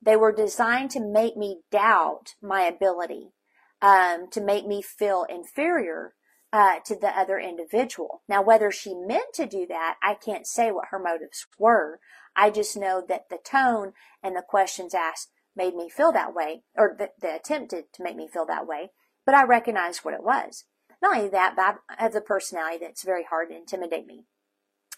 They 0.00 0.16
were 0.16 0.32
designed 0.32 0.90
to 0.92 1.00
make 1.00 1.36
me 1.36 1.60
doubt 1.70 2.34
my 2.42 2.62
ability 2.62 3.32
um, 3.80 4.28
to 4.30 4.40
make 4.40 4.66
me 4.66 4.82
feel 4.82 5.26
inferior 5.28 6.14
uh, 6.52 6.80
to 6.84 6.94
the 6.94 7.08
other 7.08 7.38
individual. 7.38 8.22
Now, 8.28 8.42
whether 8.42 8.70
she 8.70 8.94
meant 8.94 9.32
to 9.34 9.46
do 9.46 9.66
that, 9.68 9.96
I 10.02 10.14
can't 10.14 10.46
say 10.46 10.70
what 10.70 10.88
her 10.90 10.98
motives 10.98 11.46
were. 11.58 11.98
I 12.36 12.50
just 12.50 12.76
know 12.76 13.04
that 13.08 13.28
the 13.28 13.38
tone 13.42 13.92
and 14.22 14.34
the 14.36 14.42
questions 14.42 14.94
asked 14.94 15.30
made 15.54 15.74
me 15.74 15.88
feel 15.88 16.12
that 16.12 16.34
way, 16.34 16.62
or 16.76 16.96
the, 16.98 17.10
the 17.20 17.34
attempted 17.34 17.92
to 17.92 18.02
make 18.02 18.16
me 18.16 18.28
feel 18.28 18.46
that 18.46 18.66
way, 18.66 18.90
but 19.26 19.34
I 19.34 19.44
recognized 19.44 20.00
what 20.00 20.14
it 20.14 20.22
was. 20.22 20.64
Not 21.02 21.16
only 21.16 21.28
that, 21.30 21.54
but 21.56 21.78
I 21.90 22.02
have 22.02 22.12
the 22.12 22.20
personality 22.20 22.78
that's 22.80 23.02
very 23.02 23.24
hard 23.24 23.50
to 23.50 23.56
intimidate 23.56 24.06
me. 24.06 24.24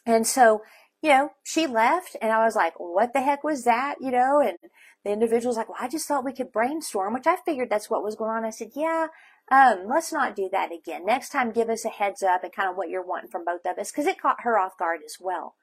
And 0.07 0.27
so, 0.27 0.63
you 1.03 1.09
know, 1.09 1.31
she 1.43 1.67
left 1.67 2.17
and 2.21 2.31
I 2.31 2.45
was 2.45 2.55
like, 2.55 2.75
what 2.79 3.13
the 3.15 3.23
heck 3.23 3.43
was 3.43 3.65
that? 3.65 3.97
You 4.01 4.11
know, 4.11 4.41
and 4.41 4.59
the 5.05 5.13
individual's 5.13 5.57
like, 5.57 5.69
well, 5.69 5.79
I 5.81 5.89
just 5.89 6.07
thought 6.07 6.25
we 6.25 6.33
could 6.33 6.53
brainstorm, 6.53 7.15
which 7.15 7.27
I 7.27 7.37
figured 7.37 7.71
that's 7.71 7.91
what 7.91 8.05
was 8.05 8.17
going 8.17 8.31
on. 8.31 8.45
I 8.45 8.51
said, 8.51 8.73
yeah, 8.75 9.09
um, 9.51 9.87
let's 9.87 10.13
not 10.13 10.37
do 10.37 10.49
that 10.53 10.73
again. 10.73 11.05
Next 11.05 11.31
time, 11.31 11.53
give 11.53 11.69
us 11.69 11.85
a 11.85 11.91
heads 11.91 12.23
up 12.23 12.45
and 12.45 12.53
kind 12.53 12.71
of 12.71 12.77
what 12.77 12.89
you're 12.89 13.05
wanting 13.05 13.31
from 13.31 13.45
both 13.45 13.67
of 13.67 13.79
us 13.79 13.91
because 13.91 14.07
it 14.07 14.21
caught 14.21 14.43
her 14.43 14.59
off 14.59 14.79
guard 14.79 15.01
as 15.05 15.17
well. 15.21 15.57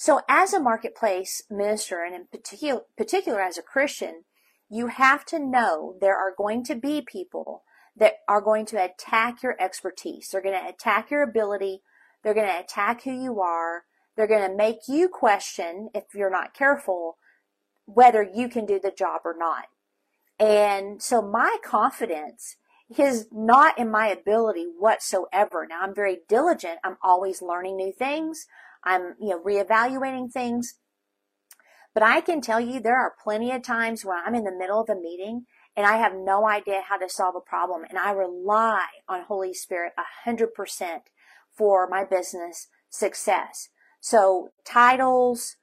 So 0.00 0.22
as 0.30 0.54
a 0.54 0.60
marketplace 0.60 1.42
minister 1.50 2.02
and 2.02 2.14
in 2.14 2.24
particular, 2.24 2.80
particular 2.96 3.42
as 3.42 3.58
a 3.58 3.62
Christian, 3.62 4.24
you 4.70 4.86
have 4.86 5.26
to 5.26 5.38
know 5.38 5.94
there 6.00 6.16
are 6.16 6.32
going 6.34 6.64
to 6.64 6.74
be 6.74 7.02
people 7.02 7.64
that 7.94 8.14
are 8.26 8.40
going 8.40 8.64
to 8.64 8.82
attack 8.82 9.42
your 9.42 9.60
expertise. 9.60 10.30
They're 10.30 10.40
going 10.40 10.58
to 10.58 10.66
attack 10.70 11.10
your 11.10 11.22
ability. 11.22 11.82
They're 12.22 12.32
going 12.32 12.46
to 12.46 12.60
attack 12.60 13.02
who 13.02 13.10
you 13.12 13.42
are. 13.42 13.82
They're 14.16 14.26
going 14.26 14.50
to 14.50 14.56
make 14.56 14.88
you 14.88 15.06
question, 15.06 15.90
if 15.94 16.14
you're 16.14 16.30
not 16.30 16.54
careful, 16.54 17.18
whether 17.84 18.22
you 18.22 18.48
can 18.48 18.64
do 18.64 18.80
the 18.82 18.90
job 18.90 19.20
or 19.26 19.36
not. 19.36 19.66
And 20.38 21.02
so 21.02 21.20
my 21.20 21.58
confidence 21.62 22.56
is 22.96 23.28
not 23.30 23.78
in 23.78 23.90
my 23.90 24.08
ability 24.08 24.64
whatsoever. 24.78 25.66
Now 25.68 25.82
I'm 25.82 25.94
very 25.94 26.20
diligent. 26.26 26.78
I'm 26.82 26.96
always 27.02 27.42
learning 27.42 27.76
new 27.76 27.92
things. 27.92 28.46
I'm, 28.84 29.14
you 29.20 29.30
know, 29.30 29.42
reevaluating 29.42 30.32
things. 30.32 30.74
But 31.92 32.02
I 32.02 32.20
can 32.20 32.40
tell 32.40 32.60
you 32.60 32.80
there 32.80 32.98
are 32.98 33.14
plenty 33.22 33.50
of 33.52 33.62
times 33.62 34.04
where 34.04 34.22
I'm 34.24 34.34
in 34.34 34.44
the 34.44 34.56
middle 34.56 34.80
of 34.80 34.88
a 34.88 34.94
meeting 34.94 35.46
and 35.76 35.86
I 35.86 35.96
have 35.96 36.14
no 36.14 36.48
idea 36.48 36.82
how 36.88 36.98
to 36.98 37.08
solve 37.08 37.34
a 37.36 37.40
problem 37.40 37.82
and 37.88 37.98
I 37.98 38.12
rely 38.12 38.86
on 39.08 39.22
Holy 39.22 39.52
Spirit 39.52 39.92
a 39.98 40.02
hundred 40.24 40.54
percent 40.54 41.04
for 41.56 41.88
my 41.88 42.04
business 42.04 42.68
success. 42.88 43.68
So 44.00 44.50
titles, 44.64 45.56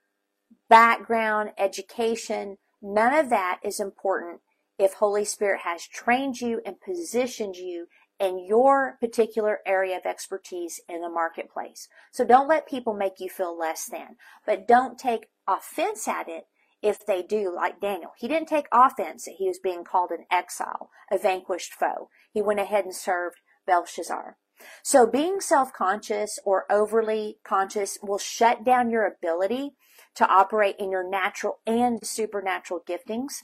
background, 0.69 1.51
education, 1.57 2.57
none 2.81 3.13
of 3.13 3.29
that 3.29 3.59
is 3.63 3.79
important 3.79 4.41
if 4.77 4.93
Holy 4.93 5.25
Spirit 5.25 5.61
has 5.63 5.87
trained 5.87 6.39
you 6.39 6.61
and 6.65 6.79
positioned 6.79 7.55
you 7.55 7.87
in 8.19 8.45
your 8.45 8.97
particular 8.99 9.59
area 9.65 9.97
of 9.97 10.05
expertise 10.05 10.81
in 10.89 11.01
the 11.01 11.09
marketplace. 11.09 11.87
So 12.11 12.25
don't 12.25 12.47
let 12.47 12.67
people 12.67 12.93
make 12.93 13.19
you 13.19 13.29
feel 13.29 13.57
less 13.57 13.85
than, 13.85 14.15
but 14.45 14.67
don't 14.67 14.97
take 14.97 15.27
offense 15.47 16.07
at 16.07 16.27
it 16.27 16.45
if 16.81 17.05
they 17.05 17.21
do, 17.21 17.53
like 17.55 17.81
Daniel. 17.81 18.11
He 18.17 18.27
didn't 18.27 18.47
take 18.47 18.67
offense 18.71 19.25
that 19.25 19.35
he 19.37 19.47
was 19.47 19.59
being 19.59 19.83
called 19.83 20.11
an 20.11 20.25
exile, 20.31 20.89
a 21.11 21.17
vanquished 21.17 21.73
foe. 21.73 22.09
He 22.31 22.41
went 22.41 22.59
ahead 22.59 22.85
and 22.85 22.95
served 22.95 23.37
Belshazzar. 23.65 24.37
So 24.83 25.05
being 25.05 25.39
self-conscious 25.39 26.39
or 26.43 26.65
overly 26.71 27.37
conscious 27.43 27.97
will 28.01 28.17
shut 28.17 28.63
down 28.63 28.89
your 28.89 29.05
ability 29.05 29.75
to 30.15 30.27
operate 30.27 30.75
in 30.79 30.91
your 30.91 31.07
natural 31.07 31.59
and 31.67 32.05
supernatural 32.05 32.81
giftings. 32.87 33.43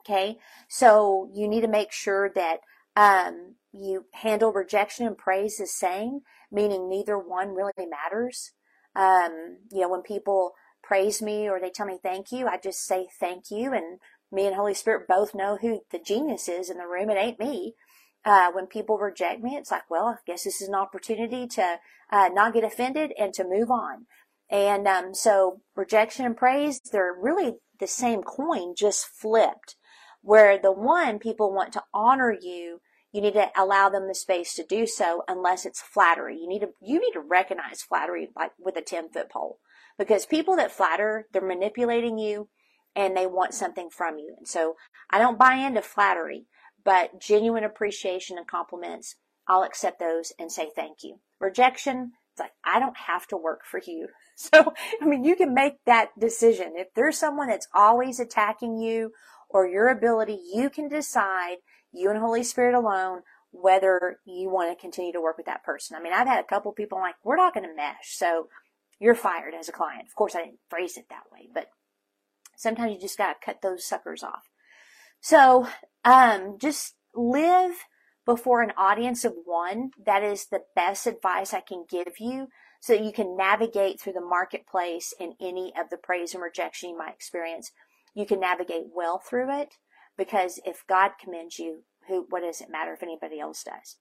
Okay. 0.00 0.38
So 0.68 1.28
you 1.32 1.48
need 1.48 1.62
to 1.62 1.68
make 1.68 1.92
sure 1.92 2.30
that, 2.34 2.58
um, 2.96 3.56
you 3.78 4.06
handle 4.12 4.52
rejection 4.52 5.06
and 5.06 5.16
praise 5.16 5.58
the 5.58 5.66
same, 5.66 6.20
meaning 6.50 6.88
neither 6.88 7.18
one 7.18 7.54
really 7.54 7.72
matters. 7.88 8.52
Um, 8.94 9.58
you 9.70 9.82
know, 9.82 9.90
when 9.90 10.02
people 10.02 10.52
praise 10.82 11.20
me 11.20 11.48
or 11.48 11.60
they 11.60 11.70
tell 11.70 11.86
me 11.86 11.98
thank 12.02 12.32
you, 12.32 12.46
I 12.46 12.58
just 12.58 12.84
say 12.84 13.08
thank 13.20 13.50
you. 13.50 13.72
And 13.72 13.98
me 14.32 14.46
and 14.46 14.56
Holy 14.56 14.74
Spirit 14.74 15.08
both 15.08 15.34
know 15.34 15.58
who 15.60 15.80
the 15.90 15.98
genius 15.98 16.48
is 16.48 16.70
in 16.70 16.78
the 16.78 16.86
room. 16.86 17.10
It 17.10 17.18
ain't 17.18 17.38
me. 17.40 17.74
Uh, 18.24 18.50
when 18.50 18.66
people 18.66 18.98
reject 18.98 19.40
me, 19.42 19.54
it's 19.54 19.70
like, 19.70 19.88
well, 19.88 20.06
I 20.06 20.16
guess 20.26 20.44
this 20.44 20.60
is 20.60 20.68
an 20.68 20.74
opportunity 20.74 21.46
to 21.46 21.76
uh, 22.10 22.28
not 22.32 22.54
get 22.54 22.64
offended 22.64 23.12
and 23.18 23.32
to 23.34 23.44
move 23.44 23.70
on. 23.70 24.06
And 24.50 24.86
um, 24.88 25.14
so 25.14 25.60
rejection 25.76 26.26
and 26.26 26.36
praise, 26.36 26.80
they're 26.80 27.14
really 27.20 27.54
the 27.78 27.86
same 27.86 28.22
coin, 28.22 28.74
just 28.76 29.06
flipped. 29.06 29.76
Where 30.22 30.58
the 30.58 30.72
one 30.72 31.20
people 31.20 31.52
want 31.52 31.72
to 31.74 31.84
honor 31.94 32.36
you, 32.40 32.80
you 33.16 33.22
need 33.22 33.32
to 33.34 33.50
allow 33.56 33.88
them 33.88 34.08
the 34.08 34.14
space 34.14 34.54
to 34.54 34.62
do 34.62 34.86
so 34.86 35.22
unless 35.26 35.64
it's 35.64 35.80
flattery. 35.80 36.36
You 36.38 36.46
need 36.46 36.60
to 36.60 36.68
you 36.82 37.00
need 37.00 37.12
to 37.12 37.20
recognize 37.20 37.80
flattery 37.80 38.28
like 38.36 38.52
with 38.58 38.76
a 38.76 38.82
10 38.82 39.08
foot 39.08 39.30
pole. 39.30 39.58
Because 39.98 40.26
people 40.26 40.56
that 40.56 40.70
flatter, 40.70 41.26
they're 41.32 41.40
manipulating 41.40 42.18
you 42.18 42.50
and 42.94 43.16
they 43.16 43.26
want 43.26 43.54
something 43.54 43.88
from 43.88 44.18
you. 44.18 44.34
And 44.36 44.46
so 44.46 44.76
I 45.08 45.18
don't 45.18 45.38
buy 45.38 45.54
into 45.54 45.80
flattery, 45.80 46.44
but 46.84 47.18
genuine 47.18 47.64
appreciation 47.64 48.36
and 48.36 48.46
compliments, 48.46 49.16
I'll 49.48 49.62
accept 49.62 49.98
those 49.98 50.32
and 50.38 50.52
say 50.52 50.68
thank 50.76 50.98
you. 51.02 51.20
Rejection, 51.40 52.12
it's 52.32 52.40
like, 52.40 52.52
I 52.62 52.78
don't 52.78 52.96
have 52.96 53.26
to 53.28 53.36
work 53.38 53.62
for 53.64 53.80
you. 53.84 54.08
So, 54.38 54.74
I 55.00 55.06
mean, 55.06 55.24
you 55.24 55.34
can 55.34 55.54
make 55.54 55.82
that 55.86 56.10
decision. 56.20 56.74
If 56.76 56.88
there's 56.94 57.16
someone 57.16 57.48
that's 57.48 57.68
always 57.74 58.20
attacking 58.20 58.76
you 58.76 59.12
or 59.48 59.66
your 59.66 59.88
ability, 59.88 60.38
you 60.54 60.70
can 60.70 60.88
decide, 60.88 61.56
you 61.92 62.10
and 62.10 62.18
Holy 62.18 62.42
Spirit 62.42 62.74
alone, 62.74 63.22
whether 63.50 64.18
you 64.26 64.50
want 64.50 64.76
to 64.76 64.80
continue 64.80 65.12
to 65.12 65.20
work 65.20 65.36
with 65.36 65.46
that 65.46 65.64
person. 65.64 65.96
I 65.96 66.02
mean, 66.02 66.12
I've 66.12 66.26
had 66.26 66.40
a 66.40 66.48
couple 66.48 66.72
people 66.72 66.98
like, 66.98 67.14
we're 67.24 67.36
not 67.36 67.54
going 67.54 67.68
to 67.68 67.74
mesh. 67.74 68.16
So 68.16 68.48
you're 68.98 69.14
fired 69.14 69.54
as 69.54 69.68
a 69.68 69.72
client. 69.72 70.06
Of 70.06 70.14
course, 70.14 70.34
I 70.34 70.44
didn't 70.44 70.58
phrase 70.68 70.96
it 70.96 71.06
that 71.10 71.24
way, 71.32 71.48
but 71.52 71.68
sometimes 72.56 72.92
you 72.92 73.00
just 73.00 73.18
got 73.18 73.34
to 73.34 73.44
cut 73.44 73.62
those 73.62 73.86
suckers 73.86 74.22
off. 74.22 74.48
So, 75.20 75.66
um, 76.04 76.58
just 76.60 76.94
live 77.14 77.72
before 78.26 78.62
an 78.62 78.72
audience 78.76 79.24
of 79.24 79.34
one. 79.44 79.90
That 80.04 80.22
is 80.22 80.46
the 80.46 80.62
best 80.74 81.06
advice 81.06 81.54
I 81.54 81.60
can 81.60 81.84
give 81.88 82.14
you 82.18 82.48
so 82.80 82.94
that 82.94 83.04
you 83.04 83.12
can 83.12 83.36
navigate 83.36 84.00
through 84.00 84.12
the 84.12 84.20
marketplace 84.20 85.14
in 85.18 85.34
any 85.40 85.72
of 85.78 85.90
the 85.90 85.96
praise 85.96 86.34
and 86.34 86.42
rejection 86.42 86.90
you 86.90 86.98
might 86.98 87.14
experience. 87.14 87.72
You 88.16 88.24
can 88.24 88.40
navigate 88.40 88.86
well 88.94 89.18
through 89.18 89.60
it 89.60 89.74
because 90.16 90.58
if 90.64 90.86
God 90.88 91.12
commends 91.22 91.58
you, 91.58 91.82
who, 92.08 92.24
what 92.30 92.42
does 92.42 92.62
it 92.62 92.70
matter 92.70 92.94
if 92.94 93.02
anybody 93.02 93.38
else 93.38 93.62
does? 93.62 93.96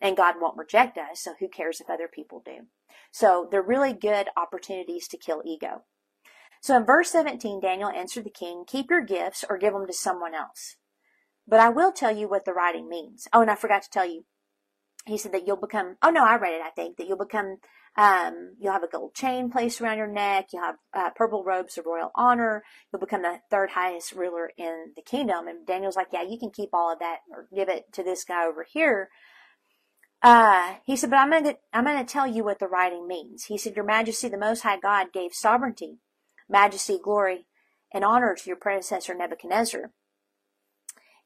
And 0.00 0.16
God 0.16 0.36
won't 0.40 0.56
reject 0.56 0.96
us, 0.96 1.20
so 1.20 1.34
who 1.40 1.48
cares 1.48 1.80
if 1.80 1.90
other 1.90 2.06
people 2.06 2.40
do? 2.44 2.68
So 3.10 3.48
they're 3.50 3.60
really 3.60 3.92
good 3.92 4.28
opportunities 4.36 5.08
to 5.08 5.16
kill 5.16 5.42
ego. 5.44 5.82
So 6.60 6.76
in 6.76 6.86
verse 6.86 7.10
17, 7.10 7.60
Daniel 7.60 7.90
answered 7.90 8.24
the 8.24 8.30
king, 8.30 8.62
keep 8.64 8.90
your 8.90 9.04
gifts 9.04 9.44
or 9.50 9.58
give 9.58 9.72
them 9.72 9.88
to 9.88 9.92
someone 9.92 10.36
else. 10.36 10.76
But 11.44 11.58
I 11.58 11.68
will 11.68 11.90
tell 11.90 12.16
you 12.16 12.28
what 12.28 12.44
the 12.44 12.52
writing 12.52 12.88
means. 12.88 13.26
Oh, 13.32 13.40
and 13.40 13.50
I 13.50 13.56
forgot 13.56 13.82
to 13.82 13.90
tell 13.90 14.08
you. 14.08 14.24
He 15.06 15.16
said 15.16 15.32
that 15.32 15.46
you'll 15.46 15.56
become, 15.56 15.96
oh 16.02 16.10
no, 16.10 16.24
I 16.24 16.36
read 16.36 16.54
it, 16.54 16.62
I 16.62 16.70
think, 16.70 16.96
that 16.96 17.06
you'll 17.06 17.16
become, 17.16 17.58
um, 17.96 18.56
you'll 18.60 18.72
have 18.72 18.82
a 18.82 18.88
gold 18.88 19.14
chain 19.14 19.50
placed 19.50 19.80
around 19.80 19.96
your 19.96 20.06
neck. 20.06 20.48
You'll 20.52 20.64
have 20.64 20.76
uh, 20.92 21.10
purple 21.16 21.44
robes 21.44 21.78
of 21.78 21.86
royal 21.86 22.10
honor. 22.14 22.62
You'll 22.92 23.00
become 23.00 23.22
the 23.22 23.38
third 23.50 23.70
highest 23.70 24.12
ruler 24.12 24.50
in 24.58 24.92
the 24.96 25.02
kingdom. 25.02 25.48
And 25.48 25.66
Daniel's 25.66 25.96
like, 25.96 26.08
yeah, 26.12 26.22
you 26.22 26.38
can 26.38 26.50
keep 26.50 26.70
all 26.72 26.92
of 26.92 26.98
that 26.98 27.18
or 27.30 27.48
give 27.54 27.68
it 27.68 27.92
to 27.94 28.02
this 28.02 28.24
guy 28.24 28.46
over 28.46 28.66
here. 28.70 29.08
Uh, 30.22 30.74
he 30.84 30.96
said, 30.96 31.10
but 31.10 31.20
I'm 31.20 31.44
to, 31.44 31.56
I'm 31.72 31.84
to 31.84 32.04
tell 32.04 32.26
you 32.26 32.44
what 32.44 32.58
the 32.58 32.66
writing 32.66 33.06
means. 33.06 33.44
He 33.44 33.56
said, 33.56 33.76
Your 33.76 33.84
Majesty, 33.84 34.28
the 34.28 34.36
Most 34.36 34.62
High 34.62 34.78
God 34.78 35.12
gave 35.12 35.32
sovereignty, 35.32 35.98
majesty, 36.48 36.98
glory, 37.02 37.46
and 37.94 38.04
honor 38.04 38.34
to 38.34 38.46
your 38.46 38.56
predecessor 38.56 39.14
Nebuchadnezzar. 39.14 39.92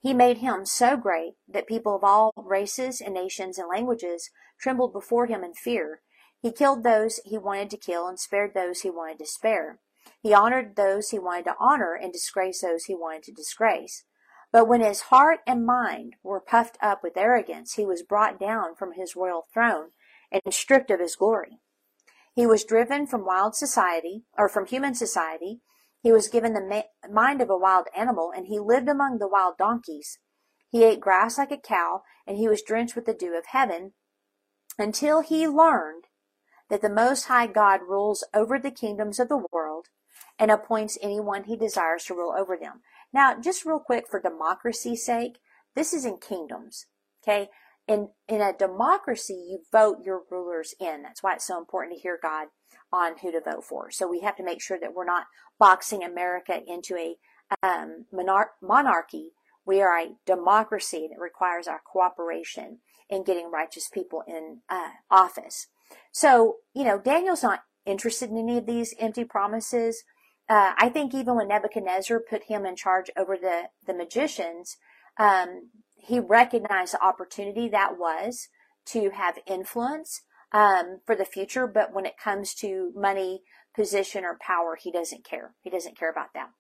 He 0.03 0.13
made 0.13 0.39
him 0.39 0.67
so 0.67 0.97
great 0.97 1.35
that 1.47 1.69
people 1.69 1.95
of 1.95 2.03
all 2.03 2.33
races 2.37 3.01
and 3.01 3.15
nations 3.15 3.57
and 3.57 3.69
languages 3.69 4.31
trembled 4.59 4.93
before 4.93 5.27
him 5.27 5.45
in 5.45 5.55
fear. 5.55 6.01
He 6.41 6.51
killed 6.51 6.83
those 6.83 7.21
he 7.25 7.39
wanted 7.39 7.71
to 7.71 7.77
kill 7.77 8.09
and 8.09 8.19
spared 8.19 8.53
those 8.53 8.81
he 8.81 8.91
wanted 8.91 9.19
to 9.21 9.27
spare. 9.27 9.79
He 10.21 10.35
honored 10.35 10.75
those 10.75 11.11
he 11.11 11.21
wanted 11.21 11.45
to 11.45 11.57
honor 11.61 11.95
and 11.95 12.13
disgraced 12.13 12.63
those 12.63 12.85
he 12.85 12.97
wanted 12.97 13.23
to 13.25 13.33
disgrace. 13.33 14.03
But 14.51 14.67
when 14.67 14.81
his 14.81 15.03
heart 15.03 15.39
and 15.47 15.65
mind 15.65 16.17
were 16.25 16.41
puffed 16.41 16.79
up 16.83 17.05
with 17.05 17.17
arrogance, 17.17 17.75
he 17.75 17.87
was 17.87 18.03
brought 18.03 18.41
down 18.41 18.75
from 18.75 18.95
his 18.95 19.15
royal 19.15 19.47
throne 19.55 19.91
and 20.33 20.53
stripped 20.53 20.91
of 20.91 20.99
his 20.99 21.15
glory. 21.15 21.61
He 22.35 22.45
was 22.45 22.65
driven 22.65 23.07
from 23.07 23.25
wild 23.25 23.55
society, 23.55 24.25
or 24.37 24.49
from 24.49 24.67
human 24.67 24.95
society. 24.95 25.61
He 26.03 26.13
was 26.13 26.29
given 26.29 26.53
the 26.53 26.85
mind 27.11 27.41
of 27.41 27.49
a 27.49 27.57
wild 27.57 27.87
animal, 27.97 28.33
and 28.35 28.47
he 28.47 28.59
lived 28.59 28.89
among 28.89 29.19
the 29.19 29.29
wild 29.29 29.57
donkeys. 29.57 30.19
He 30.69 30.85
ate 30.85 31.01
grass 31.01 31.39
like 31.39 31.53
a 31.53 31.57
cow, 31.57 32.03
and 32.27 32.37
he 32.37 32.49
was 32.49 32.63
drenched 32.63 32.97
with 32.97 33.07
the 33.07 33.15
dew 33.15 33.37
of 33.39 33.47
heaven, 33.47 33.93
until 34.79 35.21
he 35.21 35.47
learned 35.47 36.05
that 36.69 36.83
the 36.83 36.91
Most 36.91 37.27
High 37.27 37.47
God 37.47 37.83
rules 37.87 38.25
over 38.35 38.59
the 38.59 38.71
kingdoms 38.71 39.21
of 39.21 39.29
the 39.29 39.47
world 39.53 39.89
and 40.39 40.51
appoints 40.51 40.99
anyone 41.03 41.45
he 41.45 41.57
desires 41.57 42.05
to 42.05 42.15
rule 42.15 42.35
over 42.37 42.57
them. 42.57 42.81
Now, 43.13 43.39
just 43.39 43.65
real 43.65 43.79
quick 43.79 44.07
for 44.11 44.21
democracy's 44.21 45.05
sake, 45.05 45.39
this 45.77 45.93
is 45.93 46.05
in 46.05 46.19
kingdoms. 46.19 46.87
Okay. 47.23 47.49
In, 47.89 48.11
in 48.29 48.41
a 48.41 48.53
democracy, 48.53 49.35
you 49.35 49.61
vote 49.73 49.99
your 50.05 50.23
rulers 50.31 50.75
in. 50.81 51.03
That's 51.03 51.23
why 51.23 51.35
it's 51.35 51.47
so 51.47 51.59
important 51.59 51.97
to 51.97 52.03
hear 52.03 52.19
God 52.23 52.49
on 52.93 53.19
who 53.19 53.33
to 53.33 53.41
vote 53.41 53.65
for. 53.65 53.91
So 53.91 54.09
we 54.09 54.21
have 54.21 54.37
to 54.37 54.45
make 54.45 54.63
sure 54.63 54.79
that 54.81 54.95
we're 54.95 55.05
not 55.05 55.27
boxing 55.59 56.05
America 56.05 56.61
into 56.67 56.97
a 56.97 57.17
um, 57.63 58.07
monar- 58.15 58.55
monarchy. 58.63 59.31
We 59.65 59.81
are 59.81 59.99
a 59.99 60.15
democracy 60.27 61.09
that 61.11 61.21
requires 61.21 61.67
our 61.67 61.81
cooperation 61.85 62.79
in 63.09 63.25
getting 63.25 63.51
righteous 63.51 63.89
people 63.89 64.23
in 64.27 64.59
uh, 64.69 64.91
office. 65.11 65.69
So, 66.13 66.57
you 66.75 66.85
know, 66.85 66.99
Daniel's 66.99 67.43
not 67.43 67.61
interested 67.85 68.31
in 68.31 68.39
any 68.39 68.59
of 68.59 68.67
these 68.67 68.95
empty 68.99 69.25
promises. 69.25 70.05
Uh, 70.49 70.73
I 70.77 70.89
think 70.89 71.15
even 71.15 71.37
when 71.37 71.49
Nebuchadnezzar 71.49 72.21
put 72.29 72.45
him 72.45 72.65
in 72.67 72.77
charge 72.77 73.11
over 73.17 73.37
the, 73.37 73.69
the 73.87 73.95
magicians, 73.95 74.77
um, 75.19 75.71
he 76.03 76.19
recognized 76.19 76.95
the 76.95 77.03
opportunity 77.03 77.69
that 77.69 77.99
was 77.99 78.49
to 78.87 79.11
have 79.11 79.39
influence 79.47 80.23
um, 80.53 81.01
for 81.07 81.15
the 81.15 81.25
future. 81.25 81.67
But 81.67 81.95
when 81.95 82.07
it 82.07 82.19
comes 82.23 82.55
to 82.57 82.93
money, 82.97 83.43
position, 83.75 84.25
or 84.25 84.37
power, 84.41 84.77
he 84.81 84.91
doesn't 84.91 85.25
care. 85.25 85.55
He 85.63 85.71
doesn't 85.71 85.97
care 85.99 86.11
about 86.11 86.35
that, 86.35 86.51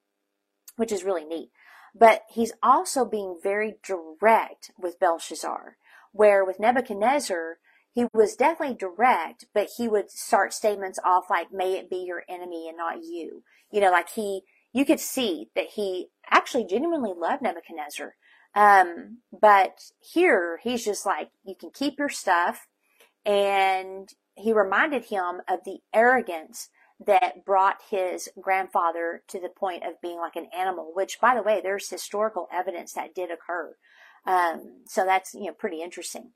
which 0.76 0.92
is 0.92 1.04
really 1.04 1.24
neat. 1.24 1.50
But 1.94 2.22
he's 2.30 2.52
also 2.62 3.04
being 3.04 3.38
very 3.42 3.74
direct 3.84 4.70
with 4.78 5.00
Belshazzar, 5.00 5.76
where 6.12 6.44
with 6.44 6.60
Nebuchadnezzar, 6.60 7.58
he 7.92 8.06
was 8.14 8.36
definitely 8.36 8.76
direct, 8.76 9.46
but 9.52 9.68
he 9.76 9.88
would 9.88 10.10
start 10.10 10.54
statements 10.54 10.98
off 11.04 11.24
like, 11.28 11.52
may 11.52 11.74
it 11.74 11.90
be 11.90 12.04
your 12.06 12.22
enemy 12.28 12.68
and 12.68 12.78
not 12.78 13.02
you. 13.02 13.42
You 13.70 13.80
know, 13.80 13.90
like 13.90 14.08
he, 14.10 14.42
you 14.72 14.86
could 14.86 15.00
see 15.00 15.50
that 15.54 15.70
he 15.74 16.08
actually 16.30 16.64
genuinely 16.64 17.12
loved 17.14 17.42
Nebuchadnezzar. 17.42 18.14
Um, 18.54 19.18
but 19.32 19.80
here 20.00 20.60
he's 20.62 20.84
just 20.84 21.06
like, 21.06 21.30
you 21.44 21.54
can 21.58 21.70
keep 21.70 21.98
your 21.98 22.08
stuff. 22.08 22.66
And 23.24 24.08
he 24.34 24.52
reminded 24.52 25.06
him 25.06 25.40
of 25.48 25.60
the 25.64 25.78
arrogance 25.94 26.68
that 27.06 27.44
brought 27.44 27.78
his 27.90 28.28
grandfather 28.40 29.22
to 29.28 29.40
the 29.40 29.48
point 29.48 29.84
of 29.84 30.00
being 30.00 30.18
like 30.18 30.36
an 30.36 30.48
animal, 30.56 30.92
which 30.94 31.20
by 31.20 31.34
the 31.34 31.42
way, 31.42 31.60
there's 31.62 31.88
historical 31.88 32.48
evidence 32.52 32.92
that 32.92 33.14
did 33.14 33.30
occur. 33.30 33.76
Um, 34.26 34.82
so 34.86 35.04
that's, 35.04 35.34
you 35.34 35.46
know, 35.46 35.52
pretty 35.52 35.82
interesting. 35.82 36.32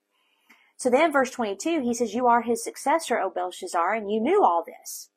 So 0.76 0.90
then 0.90 1.12
verse 1.12 1.30
22, 1.30 1.82
he 1.82 1.94
says, 1.94 2.14
You 2.14 2.26
are 2.26 2.42
his 2.42 2.62
successor, 2.62 3.18
O 3.18 3.30
Belshazzar, 3.30 3.94
and 3.94 4.10
you 4.10 4.20
knew 4.20 4.42
all 4.42 4.64
this. 4.66 5.10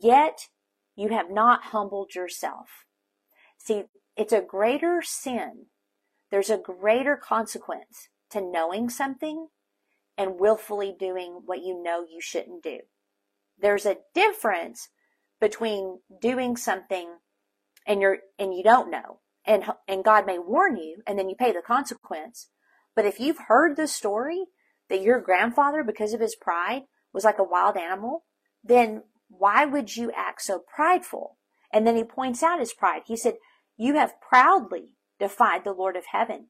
Yet 0.00 0.48
you 0.94 1.08
have 1.08 1.30
not 1.30 1.64
humbled 1.64 2.14
yourself. 2.14 2.84
See, 3.56 3.84
it's 4.16 4.32
a 4.32 4.40
greater 4.40 5.02
sin. 5.02 5.66
There's 6.30 6.50
a 6.50 6.58
greater 6.58 7.16
consequence 7.16 8.08
to 8.30 8.40
knowing 8.40 8.90
something 8.90 9.48
and 10.16 10.38
willfully 10.38 10.94
doing 10.98 11.42
what 11.46 11.62
you 11.62 11.80
know 11.82 12.02
you 12.02 12.20
shouldn't 12.20 12.62
do. 12.62 12.80
There's 13.58 13.86
a 13.86 13.98
difference 14.14 14.88
between 15.40 16.00
doing 16.20 16.56
something 16.56 17.18
and 17.86 18.00
you're 18.00 18.18
and 18.38 18.52
you 18.52 18.62
don't 18.62 18.90
know 18.90 19.20
and 19.46 19.64
and 19.86 20.04
God 20.04 20.26
may 20.26 20.38
warn 20.38 20.76
you 20.76 21.02
and 21.06 21.18
then 21.18 21.28
you 21.28 21.36
pay 21.36 21.52
the 21.52 21.62
consequence. 21.62 22.48
But 22.94 23.04
if 23.04 23.20
you've 23.20 23.38
heard 23.46 23.76
the 23.76 23.86
story 23.86 24.46
that 24.88 25.02
your 25.02 25.20
grandfather 25.20 25.84
because 25.84 26.12
of 26.12 26.20
his 26.20 26.34
pride 26.34 26.82
was 27.12 27.24
like 27.24 27.38
a 27.38 27.44
wild 27.44 27.76
animal 27.76 28.24
then 28.62 29.04
why 29.28 29.64
would 29.64 29.96
you 29.96 30.10
act 30.16 30.42
so 30.42 30.58
prideful? 30.58 31.38
And 31.72 31.86
then 31.86 31.96
he 31.96 32.04
points 32.04 32.42
out 32.42 32.60
his 32.60 32.72
pride. 32.72 33.02
He 33.06 33.16
said 33.16 33.34
you 33.76 33.94
have 33.94 34.20
proudly 34.20 34.96
defied 35.18 35.64
the 35.64 35.72
Lord 35.72 35.96
of 35.96 36.06
heaven 36.12 36.48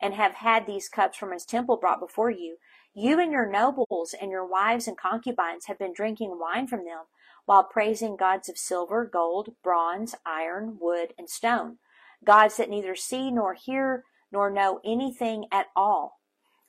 and 0.00 0.14
have 0.14 0.34
had 0.34 0.66
these 0.66 0.88
cups 0.88 1.16
from 1.16 1.32
his 1.32 1.44
temple 1.44 1.76
brought 1.76 2.00
before 2.00 2.30
you 2.30 2.56
you 2.94 3.20
and 3.20 3.30
your 3.30 3.48
nobles 3.48 4.14
and 4.20 4.30
your 4.30 4.46
wives 4.46 4.88
and 4.88 4.96
concubines 4.96 5.66
have 5.66 5.78
been 5.78 5.92
drinking 5.92 6.38
wine 6.40 6.66
from 6.66 6.84
them 6.84 7.04
while 7.44 7.62
praising 7.62 8.16
gods 8.16 8.48
of 8.48 8.58
silver, 8.58 9.04
gold, 9.06 9.50
bronze, 9.62 10.14
iron, 10.26 10.78
wood, 10.80 11.14
and 11.16 11.30
stone, 11.30 11.78
gods 12.24 12.56
that 12.56 12.68
neither 12.68 12.96
see 12.96 13.30
nor 13.30 13.54
hear 13.54 14.04
nor 14.32 14.50
know 14.50 14.80
anything 14.84 15.46
at 15.52 15.66
all. 15.76 16.20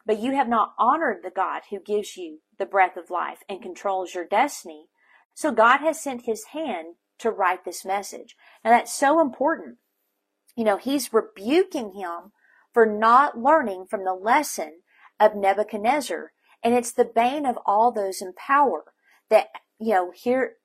But 0.06 0.20
you 0.20 0.36
have 0.36 0.48
not 0.48 0.74
honored 0.78 1.24
the 1.24 1.32
God 1.32 1.64
who 1.70 1.80
gives 1.80 2.16
you 2.16 2.42
the 2.58 2.66
breath 2.66 2.96
of 2.96 3.10
life 3.10 3.40
and 3.50 3.62
controls 3.62 4.14
your 4.14 4.26
destiny. 4.26 4.86
So 5.34 5.52
God 5.52 5.80
has 5.80 6.00
sent 6.00 6.26
his 6.26 6.46
hand 6.54 6.96
to 7.18 7.32
write 7.32 7.66
this 7.66 7.84
message. 7.84 8.36
And 8.64 8.72
that's 8.72 8.94
so 8.94 9.20
important. 9.20 9.78
You 10.60 10.66
know, 10.66 10.76
he's 10.76 11.14
rebuking 11.14 11.94
him 11.94 12.34
for 12.74 12.86
not 12.86 13.38
learning 13.40 13.86
from 13.90 14.04
the 14.04 14.14
lesson 14.14 14.82
of 15.18 15.34
Nebuchadnezzar. 15.34 16.34
And 16.62 16.74
it's 16.74 16.92
the 16.92 17.06
bane 17.06 17.46
of 17.46 17.58
all 17.66 17.94
those 17.94 18.22
in 18.22 18.34
power 18.34 18.84
that 19.30 19.48
you 19.80 19.94
know, 19.94 20.12
here 20.14 20.56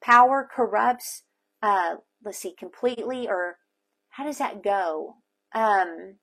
power 0.00 0.48
corrupts, 0.48 1.24
uh, 1.60 1.96
let's 2.24 2.38
see, 2.38 2.54
completely, 2.56 3.26
or 3.26 3.56
how 4.10 4.22
does 4.22 4.38
that 4.38 4.62
go? 4.62 5.16
Um, 5.52 6.18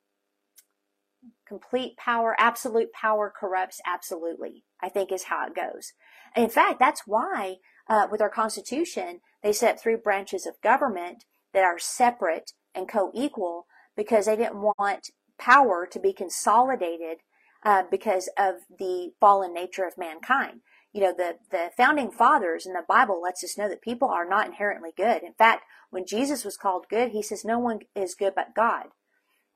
complete 1.45 1.97
power, 1.97 2.33
absolute 2.39 2.93
power 2.93 3.29
corrupts 3.37 3.81
absolutely, 3.85 4.63
I 4.81 4.87
think 4.87 5.11
is 5.11 5.23
how 5.23 5.45
it 5.47 5.53
goes. 5.53 5.91
And 6.33 6.45
in 6.45 6.49
fact, 6.49 6.79
that's 6.79 7.01
why, 7.05 7.55
uh, 7.89 8.07
with 8.09 8.21
our 8.21 8.29
Constitution, 8.29 9.19
they 9.43 9.51
set 9.51 9.81
three 9.81 9.97
branches 10.01 10.45
of 10.45 10.61
government 10.63 11.25
that 11.53 11.65
are 11.65 11.77
separate 11.77 12.53
and 12.75 12.87
co-equal 12.87 13.65
because 13.95 14.25
they 14.25 14.35
didn't 14.35 14.61
want 14.61 15.09
power 15.37 15.87
to 15.89 15.99
be 15.99 16.13
consolidated 16.13 17.19
uh, 17.63 17.83
because 17.89 18.29
of 18.37 18.55
the 18.77 19.11
fallen 19.19 19.53
nature 19.53 19.85
of 19.85 19.97
mankind 19.97 20.61
you 20.95 21.01
know, 21.01 21.13
the, 21.13 21.35
the 21.51 21.71
founding 21.75 22.09
fathers 22.09 22.65
in 22.65 22.71
the 22.71 22.81
Bible 22.87 23.21
lets 23.21 23.43
us 23.43 23.57
know 23.57 23.67
that 23.67 23.81
people 23.81 24.07
are 24.07 24.25
not 24.25 24.47
inherently 24.47 24.91
good. 24.95 25.23
In 25.23 25.33
fact, 25.33 25.63
when 25.89 26.05
Jesus 26.05 26.45
was 26.45 26.55
called 26.55 26.85
good, 26.89 27.11
he 27.11 27.21
says, 27.21 27.43
no 27.43 27.59
one 27.59 27.79
is 27.93 28.15
good 28.15 28.31
but 28.33 28.55
God. 28.55 28.85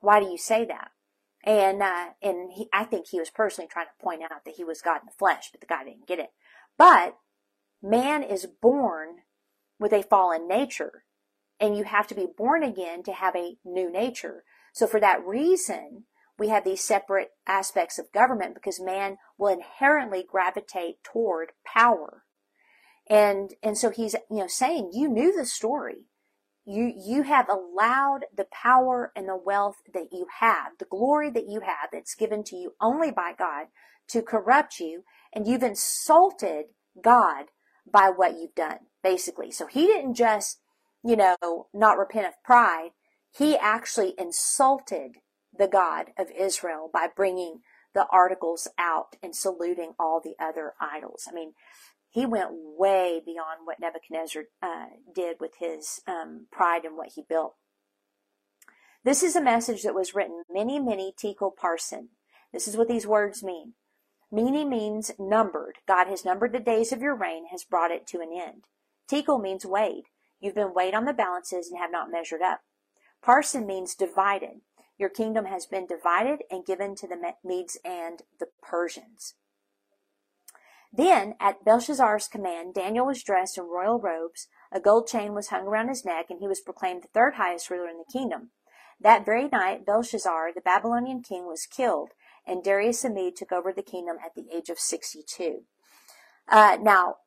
Why 0.01 0.19
do 0.19 0.25
you 0.25 0.37
say 0.37 0.65
that? 0.65 0.89
And, 1.45 1.81
uh, 1.81 2.07
and 2.21 2.51
he, 2.51 2.67
I 2.73 2.83
think 2.83 3.07
he 3.07 3.19
was 3.19 3.29
personally 3.29 3.69
trying 3.71 3.85
to 3.85 4.03
point 4.03 4.21
out 4.21 4.43
that 4.43 4.55
he 4.57 4.65
was 4.65 4.81
God 4.81 4.99
in 4.99 5.05
the 5.05 5.17
flesh, 5.17 5.47
but 5.49 5.61
the 5.61 5.67
guy 5.67 5.85
didn't 5.85 6.09
get 6.09 6.19
it. 6.19 6.31
But 6.77 7.15
man 7.81 8.21
is 8.21 8.45
born 8.45 9.19
with 9.79 9.93
a 9.93 10.03
fallen 10.03 10.45
nature 10.45 11.05
and 11.59 11.75
you 11.75 11.83
have 11.83 12.07
to 12.07 12.15
be 12.15 12.27
born 12.37 12.63
again 12.63 13.03
to 13.03 13.13
have 13.13 13.35
a 13.35 13.57
new 13.65 13.91
nature. 13.91 14.43
So 14.73 14.87
for 14.87 14.99
that 14.99 15.25
reason, 15.25 16.05
we 16.37 16.47
have 16.47 16.63
these 16.63 16.81
separate 16.81 17.31
aspects 17.45 17.99
of 17.99 18.11
government 18.13 18.55
because 18.55 18.79
man 18.79 19.17
will 19.37 19.53
inherently 19.53 20.25
gravitate 20.27 21.03
toward 21.03 21.51
power. 21.65 22.23
And, 23.09 23.55
and 23.61 23.77
so 23.77 23.89
he's, 23.89 24.15
you 24.29 24.37
know, 24.37 24.47
saying, 24.47 24.91
you 24.93 25.09
knew 25.09 25.35
the 25.35 25.45
story. 25.45 26.05
You, 26.65 26.93
you 26.95 27.23
have 27.23 27.49
allowed 27.49 28.25
the 28.35 28.45
power 28.51 29.11
and 29.15 29.27
the 29.27 29.35
wealth 29.35 29.77
that 29.93 30.09
you 30.11 30.27
have, 30.39 30.73
the 30.77 30.85
glory 30.85 31.31
that 31.31 31.49
you 31.49 31.61
have 31.61 31.89
that's 31.91 32.15
given 32.15 32.43
to 32.45 32.55
you 32.55 32.73
only 32.79 33.11
by 33.11 33.33
God 33.37 33.67
to 34.09 34.21
corrupt 34.21 34.79
you. 34.79 35.03
And 35.33 35.47
you've 35.47 35.63
insulted 35.63 36.65
God 37.01 37.45
by 37.91 38.11
what 38.15 38.33
you've 38.33 38.55
done, 38.55 38.79
basically. 39.03 39.51
So 39.51 39.65
he 39.65 39.87
didn't 39.87 40.13
just, 40.13 40.59
you 41.03 41.15
know, 41.15 41.67
not 41.73 41.97
repent 41.97 42.27
of 42.27 42.43
pride. 42.43 42.89
He 43.35 43.57
actually 43.57 44.13
insulted 44.17 45.17
the 45.57 45.67
God 45.67 46.11
of 46.17 46.27
Israel 46.31 46.89
by 46.91 47.07
bringing 47.13 47.59
the 47.93 48.05
articles 48.11 48.67
out 48.77 49.15
and 49.23 49.35
saluting 49.35 49.93
all 49.99 50.21
the 50.21 50.35
other 50.39 50.73
idols. 50.79 51.27
I 51.29 51.33
mean, 51.33 51.53
he 52.09 52.25
went 52.25 52.49
way 52.51 53.21
beyond 53.23 53.61
what 53.65 53.79
Nebuchadnezzar 53.79 54.43
uh, 54.61 54.85
did 55.13 55.37
with 55.39 55.53
his 55.59 56.01
um, 56.07 56.47
pride 56.51 56.85
and 56.85 56.97
what 56.97 57.11
he 57.15 57.23
built. 57.27 57.55
This 59.03 59.23
is 59.23 59.35
a 59.35 59.41
message 59.41 59.83
that 59.83 59.95
was 59.95 60.13
written 60.13 60.43
Mene, 60.49 60.85
Mene 60.85 61.11
tekel 61.15 61.53
Parsin. 61.57 62.09
This 62.51 62.67
is 62.67 62.75
what 62.75 62.87
these 62.87 63.07
words 63.07 63.43
mean. 63.43 63.73
Mene 64.31 64.69
means 64.69 65.11
numbered. 65.17 65.77
God 65.87 66.07
has 66.07 66.25
numbered 66.25 66.51
the 66.51 66.59
days 66.59 66.91
of 66.91 67.01
your 67.01 67.15
reign, 67.15 67.45
has 67.51 67.63
brought 67.63 67.91
it 67.91 68.05
to 68.07 68.21
an 68.21 68.29
end. 68.33 68.65
Tekel 69.07 69.39
means 69.39 69.65
weighed. 69.65 70.05
You've 70.39 70.55
been 70.55 70.73
weighed 70.73 70.93
on 70.93 71.05
the 71.05 71.13
balances 71.13 71.69
and 71.69 71.79
have 71.79 71.91
not 71.91 72.11
measured 72.11 72.41
up. 72.41 72.61
Parsin 73.23 73.65
means 73.65 73.95
divided. 73.95 74.61
Your 74.97 75.09
kingdom 75.09 75.45
has 75.45 75.65
been 75.65 75.87
divided 75.87 76.43
and 76.49 76.65
given 76.65 76.95
to 76.95 77.07
the 77.07 77.33
Medes 77.43 77.77
and 77.83 78.21
the 78.39 78.47
Persians. 78.61 79.35
Then, 80.91 81.35
at 81.39 81.63
Belshazzar's 81.63 82.27
command, 82.27 82.73
Daniel 82.73 83.05
was 83.05 83.23
dressed 83.23 83.57
in 83.57 83.65
royal 83.65 83.99
robes, 83.99 84.47
a 84.71 84.79
gold 84.79 85.07
chain 85.07 85.33
was 85.33 85.49
hung 85.49 85.67
around 85.67 85.89
his 85.89 86.03
neck, 86.03 86.27
and 86.29 86.39
he 86.39 86.47
was 86.47 86.61
proclaimed 86.61 87.03
the 87.03 87.09
third 87.09 87.35
highest 87.35 87.69
ruler 87.69 87.87
in 87.87 87.97
the 87.97 88.11
kingdom. 88.11 88.49
That 88.99 89.25
very 89.25 89.47
night, 89.47 89.85
Belshazzar, 89.85 90.51
the 90.53 90.61
Babylonian 90.61 91.21
king, 91.21 91.45
was 91.45 91.65
killed, 91.65 92.09
and 92.45 92.63
Darius 92.63 93.03
the 93.03 93.09
Mede 93.09 93.35
took 93.35 93.51
over 93.51 93.71
the 93.71 93.83
kingdom 93.83 94.17
at 94.23 94.35
the 94.35 94.47
age 94.53 94.69
of 94.69 94.79
62. 94.79 95.63
Uh, 96.47 96.77
now, 96.81 97.17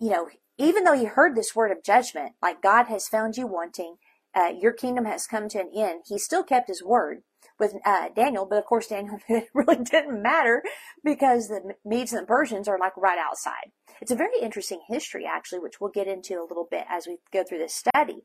you 0.00 0.10
know, 0.10 0.28
even 0.62 0.84
though 0.84 0.96
he 0.96 1.04
heard 1.04 1.34
this 1.34 1.54
word 1.54 1.70
of 1.70 1.82
judgment, 1.82 2.32
like 2.42 2.62
God 2.62 2.86
has 2.86 3.08
found 3.08 3.36
you 3.36 3.46
wanting, 3.46 3.96
uh, 4.34 4.52
your 4.58 4.72
kingdom 4.72 5.04
has 5.04 5.26
come 5.26 5.48
to 5.48 5.60
an 5.60 5.70
end. 5.74 6.02
He 6.06 6.18
still 6.18 6.42
kept 6.42 6.68
his 6.68 6.82
word 6.82 7.22
with 7.58 7.74
uh, 7.84 8.08
Daniel, 8.14 8.46
but 8.46 8.58
of 8.58 8.64
course 8.64 8.86
Daniel 8.86 9.18
it 9.28 9.48
really 9.54 9.82
didn't 9.82 10.22
matter 10.22 10.62
because 11.04 11.48
the 11.48 11.74
Medes 11.84 12.12
and 12.12 12.22
the 12.22 12.26
Persians 12.26 12.68
are 12.68 12.78
like 12.78 12.96
right 12.96 13.18
outside. 13.18 13.72
It's 14.00 14.10
a 14.10 14.16
very 14.16 14.40
interesting 14.40 14.80
history 14.88 15.26
actually, 15.26 15.60
which 15.60 15.80
we'll 15.80 15.90
get 15.90 16.08
into 16.08 16.34
a 16.34 16.46
little 16.48 16.66
bit 16.70 16.84
as 16.88 17.06
we 17.06 17.18
go 17.32 17.44
through 17.44 17.58
this 17.58 17.74
study. 17.74 18.24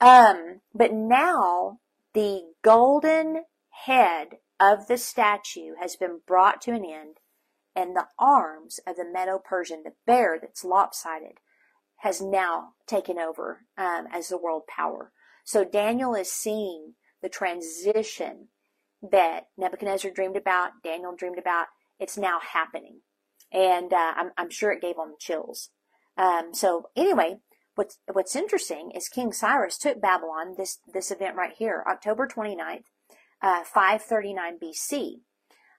Um, 0.00 0.60
but 0.74 0.92
now 0.92 1.78
the 2.14 2.42
golden 2.62 3.44
head 3.86 4.38
of 4.58 4.88
the 4.88 4.98
statue 4.98 5.74
has 5.80 5.96
been 5.96 6.20
brought 6.26 6.60
to 6.62 6.72
an 6.72 6.84
end 6.84 7.18
and 7.74 7.94
the 7.94 8.06
arms 8.18 8.80
of 8.86 8.96
the 8.96 9.04
Medo-Persian, 9.04 9.82
the 9.84 9.92
bear 10.06 10.38
that's 10.40 10.64
lopsided, 10.64 11.38
has 12.00 12.20
now 12.20 12.70
taken 12.86 13.18
over 13.18 13.66
um, 13.76 14.06
as 14.12 14.28
the 14.28 14.38
world 14.38 14.62
power. 14.66 15.12
So 15.44 15.64
Daniel 15.64 16.14
is 16.14 16.32
seeing 16.32 16.94
the 17.22 17.28
transition 17.28 18.48
that 19.02 19.46
Nebuchadnezzar 19.58 20.10
dreamed 20.10 20.36
about, 20.36 20.70
Daniel 20.82 21.14
dreamed 21.16 21.38
about. 21.38 21.66
It's 21.98 22.16
now 22.16 22.38
happening. 22.40 23.00
And 23.52 23.92
uh, 23.92 24.12
I'm, 24.16 24.30
I'm, 24.38 24.50
sure 24.50 24.72
it 24.72 24.80
gave 24.80 24.96
him 24.96 25.14
chills. 25.18 25.70
Um, 26.16 26.54
so 26.54 26.88
anyway, 26.96 27.36
what's, 27.74 27.98
what's 28.10 28.36
interesting 28.36 28.92
is 28.94 29.08
King 29.08 29.32
Cyrus 29.32 29.76
took 29.76 30.00
Babylon, 30.00 30.54
this, 30.56 30.78
this 30.92 31.10
event 31.10 31.36
right 31.36 31.52
here, 31.58 31.84
October 31.90 32.26
29th, 32.26 32.84
uh, 33.42 33.64
539 33.64 34.58
BC. 34.58 35.14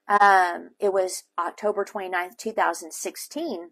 Um, 0.07 0.71
it 0.79 0.93
was 0.93 1.23
October 1.39 1.85
29th, 1.85 2.37
2016 2.37 3.69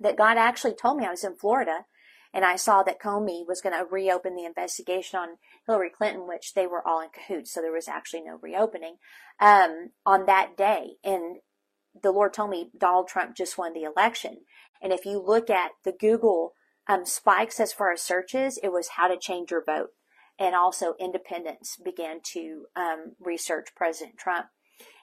that 0.00 0.16
God 0.16 0.36
actually 0.36 0.74
told 0.74 0.98
me 0.98 1.06
I 1.06 1.10
was 1.10 1.24
in 1.24 1.36
Florida 1.36 1.84
and 2.34 2.44
I 2.44 2.56
saw 2.56 2.82
that 2.82 3.00
Comey 3.00 3.46
was 3.46 3.60
going 3.60 3.76
to 3.76 3.90
reopen 3.90 4.36
the 4.36 4.44
investigation 4.44 5.18
on 5.18 5.28
Hillary 5.66 5.90
Clinton, 5.90 6.28
which 6.28 6.54
they 6.54 6.66
were 6.66 6.86
all 6.86 7.00
in 7.00 7.08
cahoots, 7.08 7.52
so 7.52 7.60
there 7.60 7.72
was 7.72 7.88
actually 7.88 8.22
no 8.22 8.38
reopening 8.42 8.96
um, 9.40 9.90
on 10.04 10.26
that 10.26 10.56
day. 10.56 10.96
And 11.02 11.38
the 12.02 12.12
Lord 12.12 12.34
told 12.34 12.50
me 12.50 12.70
Donald 12.78 13.08
Trump 13.08 13.34
just 13.34 13.56
won 13.56 13.72
the 13.72 13.84
election. 13.84 14.38
And 14.82 14.92
if 14.92 15.04
you 15.04 15.22
look 15.24 15.50
at 15.50 15.72
the 15.84 15.92
Google 15.98 16.52
um, 16.86 17.06
spikes 17.06 17.60
as 17.60 17.72
far 17.72 17.92
as 17.92 18.02
searches, 18.02 18.58
it 18.62 18.72
was 18.72 18.90
how 18.96 19.08
to 19.08 19.18
change 19.18 19.50
your 19.50 19.64
vote. 19.64 19.90
And 20.38 20.54
also 20.54 20.94
independents 21.00 21.76
began 21.82 22.20
to 22.32 22.66
um, 22.76 23.16
research 23.18 23.68
President 23.74 24.18
Trump. 24.18 24.46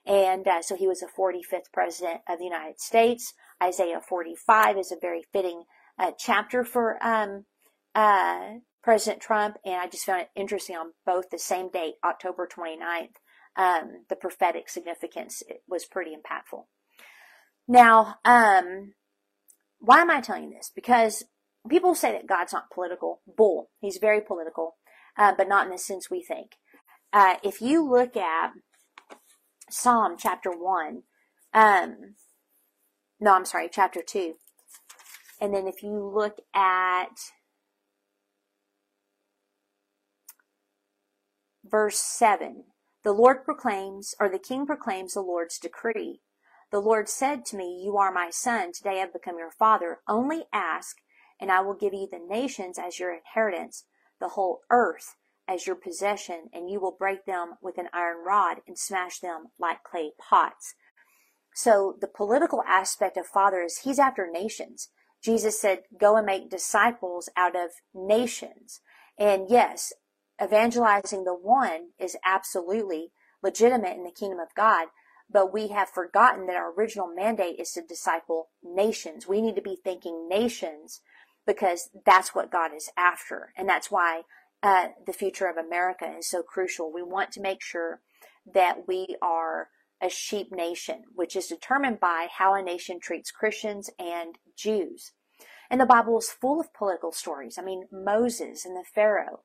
And 0.06 0.48
uh, 0.48 0.62
so 0.62 0.76
he 0.76 0.88
was 0.88 1.00
the 1.00 1.08
45th 1.08 1.74
president 1.74 2.22
of 2.30 2.38
the 2.38 2.46
United 2.46 2.80
States. 2.80 3.34
Isaiah 3.64 4.02
45 4.02 4.78
is 4.78 4.92
a 4.92 4.98
very 5.00 5.24
fitting 5.32 5.64
uh, 5.98 6.12
chapter 6.18 6.64
for 6.64 7.04
um, 7.06 7.46
uh, 7.94 8.56
President 8.84 9.22
Trump, 9.22 9.58
and 9.66 9.76
I 9.76 9.88
just 9.88 10.06
found 10.06 10.22
it 10.22 10.30
interesting 10.36 10.76
on 10.76 10.92
both 11.06 11.30
the 11.30 11.40
same 11.40 11.70
date, 11.70 11.96
October 12.04 12.48
29th. 12.48 13.16
Um, 13.58 14.04
the 14.10 14.18
prophetic 14.18 14.70
significance 14.70 15.42
was 15.68 15.86
pretty 15.86 16.12
impactful. 16.12 16.66
Now, 17.68 18.16
um, 18.26 18.94
why 19.80 20.02
am 20.02 20.12
I 20.12 20.22
telling 20.22 20.44
you 20.46 20.50
this? 20.52 20.72
Because 20.76 21.24
people 21.70 21.96
say 21.96 22.12
that 22.12 22.28
God's 22.28 22.54
not 22.54 22.70
political. 22.70 23.22
Bull. 23.26 23.70
He's 23.80 23.98
very 23.98 24.22
political, 24.22 24.76
uh, 25.18 25.34
but 25.38 25.48
not 25.48 25.66
in 25.66 25.72
the 25.72 25.78
sense 25.78 26.10
we 26.10 26.22
think. 26.22 26.52
Uh, 27.14 27.36
if 27.44 27.62
you 27.62 27.90
look 27.90 28.18
at 28.18 28.52
Psalm 29.70 30.16
chapter 30.20 30.52
1, 30.52 31.04
um, 31.54 32.16
no, 33.26 33.34
I'm 33.34 33.46
sorry, 33.46 33.70
chapter 33.72 34.04
2. 34.08 34.36
And 35.42 35.52
then 35.52 35.68
if 35.68 35.82
you 35.82 35.98
look 35.98 36.38
at 36.54 37.10
verse 41.68 41.98
7, 41.98 42.66
the 43.04 43.12
Lord 43.12 43.44
proclaims, 43.44 44.14
or 44.20 44.30
the 44.30 44.38
king 44.38 44.68
proclaims 44.68 45.14
the 45.16 45.22
Lord's 45.22 45.58
decree. 45.58 46.22
The 46.72 46.80
Lord 46.80 47.10
said 47.10 47.46
to 47.46 47.58
me, 47.58 47.82
You 47.84 47.98
are 47.98 48.14
my 48.14 48.30
son. 48.30 48.72
Today 48.72 49.02
I've 49.02 49.12
become 49.12 49.40
your 49.40 49.52
father. 49.52 50.02
Only 50.08 50.44
ask, 50.54 50.98
and 51.42 51.52
I 51.52 51.62
will 51.62 51.74
give 51.74 51.96
you 51.96 52.08
the 52.12 52.20
nations 52.20 52.78
as 52.78 53.00
your 53.00 53.12
inheritance, 53.12 53.86
the 54.20 54.30
whole 54.30 54.62
earth 54.70 55.16
as 55.48 55.66
your 55.66 55.76
possession, 55.76 56.50
and 56.54 56.70
you 56.70 56.80
will 56.80 56.96
break 56.98 57.26
them 57.26 57.56
with 57.60 57.80
an 57.80 57.90
iron 57.92 58.24
rod 58.24 58.58
and 58.68 58.78
smash 58.78 59.18
them 59.20 59.48
like 59.60 59.82
clay 59.82 60.12
pots. 60.20 60.76
So 61.56 61.96
the 62.00 62.08
political 62.08 62.62
aspect 62.68 63.16
of 63.18 63.26
Father 63.26 63.62
is 63.62 63.80
He's 63.80 63.98
after 63.98 64.30
nations. 64.30 64.90
Jesus 65.24 65.60
said, 65.60 65.84
Go 66.00 66.18
and 66.18 66.26
make 66.26 66.50
disciples 66.50 67.30
out 67.38 67.56
of 67.56 67.72
nations. 67.94 68.82
And 69.18 69.48
yes, 69.50 69.94
evangelizing 70.44 71.24
the 71.24 71.34
one 71.34 71.92
is 71.98 72.18
absolutely 72.26 73.12
legitimate 73.42 73.96
in 73.96 74.04
the 74.04 74.12
kingdom 74.12 74.40
of 74.40 74.54
God, 74.56 74.90
but 75.32 75.54
we 75.54 75.70
have 75.70 75.90
forgotten 75.90 76.46
that 76.48 76.58
our 76.58 76.74
original 76.74 77.08
mandate 77.08 77.58
is 77.58 77.72
to 77.72 77.82
disciple 77.82 78.50
nations. 78.62 79.28
We 79.28 79.42
need 79.42 79.56
to 79.56 79.62
be 79.62 79.78
thinking 79.82 80.28
nations 80.28 81.00
because 81.48 81.90
that's 82.06 82.36
what 82.36 82.52
God 82.52 82.72
is 82.76 82.90
after. 82.98 83.54
And 83.58 83.70
that's 83.70 83.90
why 83.90 84.24
uh, 84.62 84.90
the 85.06 85.14
future 85.14 85.48
of 85.48 85.58
America 85.58 86.16
is 86.18 86.30
so 86.30 86.44
crucial. 86.44 86.92
We 86.92 87.04
want 87.04 87.32
to 87.34 87.42
make 87.42 87.64
sure 87.64 88.02
that 88.54 88.88
we 88.88 89.16
are 89.22 89.70
a 90.06 90.10
sheep 90.10 90.52
nation, 90.52 91.04
which 91.14 91.36
is 91.36 91.48
determined 91.48 92.00
by 92.00 92.28
how 92.32 92.54
a 92.54 92.62
nation 92.62 93.00
treats 93.00 93.32
Christians 93.32 93.90
and 93.98 94.38
Jews. 94.56 95.12
And 95.70 95.82
the 95.82 95.86
Bible 95.86 96.18
is 96.20 96.30
full 96.30 96.60
of 96.62 96.74
political 96.74 97.12
stories. 97.12 97.58
I 97.58 97.64
mean, 97.64 97.86
Moses 97.92 98.66
and 98.66 98.76
the 98.76 98.84
Pharaoh, 98.94 99.42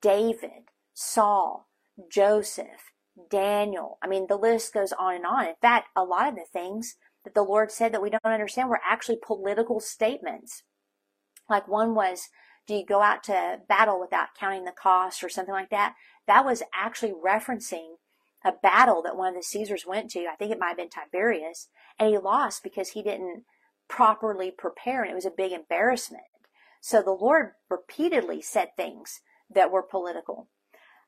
David, 0.00 0.70
Saul, 0.94 1.68
Joseph, 2.10 2.92
Daniel. 3.28 3.98
I 4.02 4.06
mean, 4.06 4.26
the 4.28 4.36
list 4.36 4.72
goes 4.72 4.92
on 4.92 5.16
and 5.16 5.26
on. 5.26 5.46
In 5.46 5.54
fact, 5.60 5.88
a 5.96 6.04
lot 6.04 6.28
of 6.28 6.36
the 6.36 6.46
things 6.52 6.96
that 7.24 7.34
the 7.34 7.42
Lord 7.42 7.72
said 7.72 7.92
that 7.92 8.02
we 8.02 8.10
don't 8.10 8.20
understand 8.24 8.68
were 8.68 8.80
actually 8.88 9.18
political 9.24 9.80
statements. 9.80 10.62
Like 11.48 11.66
one 11.66 11.94
was, 11.94 12.28
do 12.66 12.74
you 12.74 12.86
go 12.86 13.02
out 13.02 13.24
to 13.24 13.58
battle 13.68 14.00
without 14.00 14.28
counting 14.38 14.64
the 14.64 14.72
cost 14.72 15.24
or 15.24 15.28
something 15.28 15.54
like 15.54 15.70
that? 15.70 15.94
That 16.26 16.44
was 16.44 16.62
actually 16.74 17.12
referencing 17.12 17.96
a 18.44 18.52
battle 18.52 19.02
that 19.02 19.16
one 19.16 19.28
of 19.28 19.34
the 19.34 19.42
Caesars 19.42 19.86
went 19.86 20.10
to. 20.10 20.26
I 20.26 20.36
think 20.36 20.52
it 20.52 20.58
might 20.58 20.68
have 20.68 20.76
been 20.76 20.90
Tiberius, 20.90 21.68
and 21.98 22.10
he 22.10 22.18
lost 22.18 22.62
because 22.62 22.90
he 22.90 23.02
didn't 23.02 23.44
properly 23.88 24.50
prepare, 24.50 25.02
and 25.02 25.10
it 25.10 25.14
was 25.14 25.26
a 25.26 25.30
big 25.30 25.52
embarrassment. 25.52 26.24
So 26.80 27.02
the 27.02 27.12
Lord 27.12 27.52
repeatedly 27.70 28.42
said 28.42 28.76
things 28.76 29.20
that 29.52 29.70
were 29.70 29.82
political. 29.82 30.48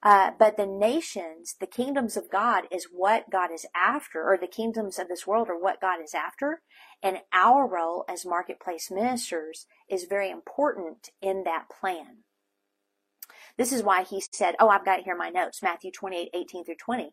Uh, 0.03 0.31
but 0.39 0.57
the 0.57 0.67
nations, 0.67 1.57
the 1.59 1.67
kingdoms 1.67 2.17
of 2.17 2.31
God 2.31 2.65
is 2.71 2.89
what 2.93 3.31
God 3.31 3.51
is 3.53 3.67
after, 3.75 4.23
or 4.23 4.39
the 4.39 4.47
kingdoms 4.47 4.99
of 4.99 5.09
this 5.09 5.27
world 5.27 5.49
are 5.49 5.59
what 5.59 5.81
God 5.81 6.01
is 6.03 6.15
after. 6.15 6.63
And 7.03 7.19
our 7.33 7.67
role 7.67 8.05
as 8.09 8.25
marketplace 8.25 8.91
ministers 8.91 9.67
is 9.89 10.05
very 10.05 10.31
important 10.31 11.11
in 11.21 11.45
that 11.45 11.67
plan. 11.69 12.19
This 13.57 13.73
is 13.73 13.83
why 13.83 14.03
he 14.03 14.23
said, 14.33 14.55
Oh, 14.61 14.69
I've 14.69 14.85
got 14.85 15.01
here 15.01 15.17
my 15.17 15.31
notes, 15.31 15.63
Matthew 15.63 15.91
28, 15.91 16.31
18 16.33 16.65
through 16.65 16.75
20. 16.77 17.13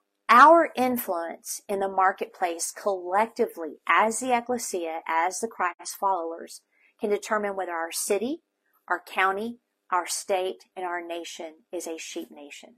our 0.31 0.69
influence 0.77 1.59
in 1.67 1.81
the 1.81 1.89
marketplace 1.89 2.71
collectively 2.71 3.79
as 3.87 4.19
the 4.19 4.35
ecclesia, 4.35 5.01
as 5.05 5.41
the 5.41 5.47
Christ 5.47 5.97
followers, 5.99 6.61
can 7.01 7.09
determine 7.09 7.57
whether 7.57 7.73
our 7.73 7.91
city, 7.91 8.41
our 8.87 9.01
county, 9.05 9.59
our 9.91 10.07
state, 10.07 10.63
and 10.75 10.85
our 10.85 11.05
nation 11.05 11.55
is 11.73 11.85
a 11.85 11.97
sheep 11.97 12.29
nation. 12.31 12.75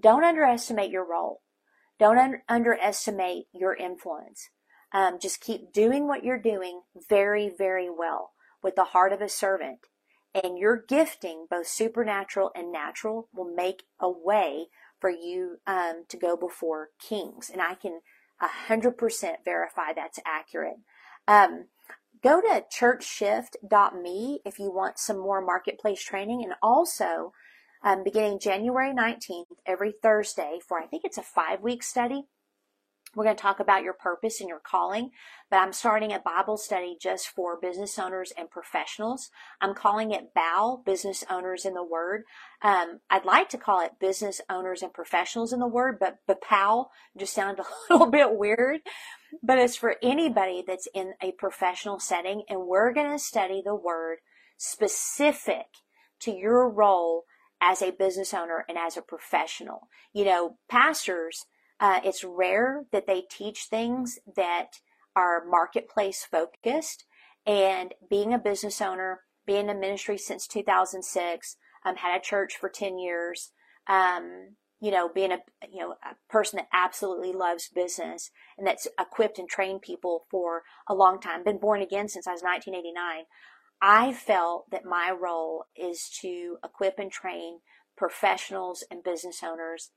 Don't 0.00 0.24
underestimate 0.24 0.90
your 0.90 1.08
role. 1.08 1.42
Don't 2.00 2.18
un- 2.18 2.42
underestimate 2.48 3.44
your 3.52 3.74
influence. 3.74 4.48
Um, 4.92 5.18
just 5.22 5.40
keep 5.40 5.72
doing 5.72 6.08
what 6.08 6.24
you're 6.24 6.40
doing 6.40 6.80
very, 7.08 7.52
very 7.56 7.88
well 7.88 8.32
with 8.64 8.74
the 8.74 8.84
heart 8.84 9.12
of 9.12 9.20
a 9.20 9.28
servant. 9.28 9.78
And 10.34 10.58
your 10.58 10.82
gifting, 10.88 11.46
both 11.48 11.68
supernatural 11.68 12.50
and 12.56 12.72
natural, 12.72 13.28
will 13.32 13.54
make 13.54 13.84
a 14.00 14.10
way 14.10 14.66
for 15.00 15.10
you 15.10 15.56
um, 15.66 16.04
to 16.08 16.16
go 16.16 16.36
before 16.36 16.88
kings. 17.00 17.50
And 17.50 17.60
I 17.60 17.74
can 17.74 18.00
100% 18.68 18.94
verify 19.44 19.92
that's 19.94 20.18
accurate. 20.26 20.76
Um, 21.26 21.66
go 22.22 22.40
to 22.40 22.64
churchshift.me 22.72 24.40
if 24.44 24.58
you 24.58 24.70
want 24.72 24.98
some 24.98 25.18
more 25.18 25.44
marketplace 25.44 26.02
training. 26.02 26.42
And 26.42 26.54
also, 26.62 27.32
um, 27.82 28.04
beginning 28.04 28.40
January 28.40 28.92
19th, 28.92 29.46
every 29.66 29.94
Thursday 30.02 30.58
for 30.66 30.80
I 30.80 30.86
think 30.86 31.02
it's 31.04 31.18
a 31.18 31.22
five 31.22 31.62
week 31.62 31.82
study. 31.82 32.26
We're 33.14 33.24
going 33.24 33.36
to 33.36 33.42
talk 33.42 33.58
about 33.58 33.82
your 33.82 33.94
purpose 33.94 34.40
and 34.40 34.48
your 34.48 34.60
calling, 34.60 35.10
but 35.50 35.56
I'm 35.56 35.72
starting 35.72 36.12
a 36.12 36.20
Bible 36.20 36.56
study 36.56 36.96
just 37.00 37.28
for 37.28 37.58
business 37.60 37.98
owners 37.98 38.32
and 38.38 38.48
professionals. 38.48 39.30
I'm 39.60 39.74
calling 39.74 40.12
it 40.12 40.32
BOW, 40.32 40.82
Business 40.86 41.24
Owners 41.28 41.64
in 41.64 41.74
the 41.74 41.84
Word. 41.84 42.22
Um, 42.62 43.00
I'd 43.10 43.24
like 43.24 43.48
to 43.48 43.58
call 43.58 43.84
it 43.84 43.98
Business 44.00 44.40
Owners 44.48 44.82
and 44.82 44.92
Professionals 44.92 45.52
in 45.52 45.58
the 45.58 45.66
Word, 45.66 45.98
but 45.98 46.18
BPOW 46.28 46.86
just 47.18 47.34
sounded 47.34 47.64
a 47.64 47.66
little 47.92 48.10
bit 48.10 48.36
weird. 48.36 48.80
But 49.42 49.58
it's 49.58 49.76
for 49.76 49.96
anybody 50.02 50.62
that's 50.64 50.88
in 50.94 51.14
a 51.20 51.32
professional 51.32 51.98
setting, 51.98 52.44
and 52.48 52.66
we're 52.66 52.92
going 52.92 53.10
to 53.10 53.18
study 53.18 53.60
the 53.64 53.74
Word 53.74 54.18
specific 54.56 55.66
to 56.20 56.30
your 56.30 56.70
role 56.70 57.24
as 57.60 57.82
a 57.82 57.90
business 57.90 58.32
owner 58.32 58.64
and 58.68 58.78
as 58.78 58.96
a 58.96 59.02
professional. 59.02 59.88
You 60.12 60.24
know, 60.24 60.56
pastors, 60.68 61.46
uh, 61.80 62.00
it's 62.04 62.22
rare 62.22 62.84
that 62.92 63.06
they 63.06 63.22
teach 63.22 63.64
things 63.64 64.18
that 64.36 64.74
are 65.16 65.44
marketplace 65.44 66.26
focused. 66.30 67.04
And 67.46 67.94
being 68.08 68.34
a 68.34 68.38
business 68.38 68.82
owner, 68.82 69.20
being 69.46 69.70
in 69.70 69.80
ministry 69.80 70.18
since 70.18 70.46
2006, 70.46 71.56
um, 71.84 71.96
had 71.96 72.16
a 72.16 72.22
church 72.22 72.56
for 72.60 72.68
10 72.68 72.98
years, 72.98 73.52
um, 73.88 74.56
you 74.78 74.90
know, 74.90 75.08
being 75.08 75.32
a, 75.32 75.38
you 75.72 75.80
know, 75.80 75.94
a 76.04 76.14
person 76.30 76.58
that 76.58 76.68
absolutely 76.72 77.32
loves 77.32 77.70
business 77.74 78.30
and 78.58 78.66
that's 78.66 78.86
equipped 78.98 79.38
and 79.38 79.48
trained 79.48 79.80
people 79.80 80.26
for 80.30 80.62
a 80.86 80.94
long 80.94 81.18
time, 81.18 81.42
been 81.42 81.58
born 81.58 81.80
again 81.80 82.08
since 82.08 82.26
I 82.26 82.32
was 82.32 82.42
1989. 82.42 83.24
I 83.82 84.12
felt 84.12 84.70
that 84.70 84.84
my 84.84 85.10
role 85.10 85.64
is 85.74 86.10
to 86.20 86.58
equip 86.62 86.98
and 86.98 87.10
train 87.10 87.60
professionals 87.96 88.84
and 88.90 89.02
business 89.02 89.40
owners 89.42 89.90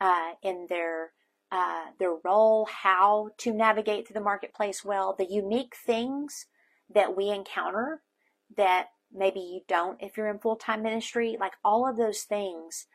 uh, 0.00 0.32
in 0.42 0.66
their 0.68 1.12
uh, 1.50 1.86
their 1.98 2.14
role, 2.24 2.66
how 2.66 3.30
to 3.38 3.52
navigate 3.52 4.06
through 4.06 4.14
the 4.14 4.20
marketplace 4.20 4.84
well, 4.84 5.14
the 5.16 5.26
unique 5.30 5.74
things 5.76 6.46
that 6.92 7.16
we 7.16 7.30
encounter 7.30 8.02
that 8.56 8.86
maybe 9.12 9.40
you 9.40 9.60
don't 9.68 10.00
if 10.00 10.16
you're 10.16 10.28
in 10.28 10.38
full 10.38 10.56
time 10.56 10.82
ministry, 10.82 11.36
like 11.38 11.52
all 11.64 11.88
of 11.88 11.96
those 11.96 12.22
things, 12.22 12.86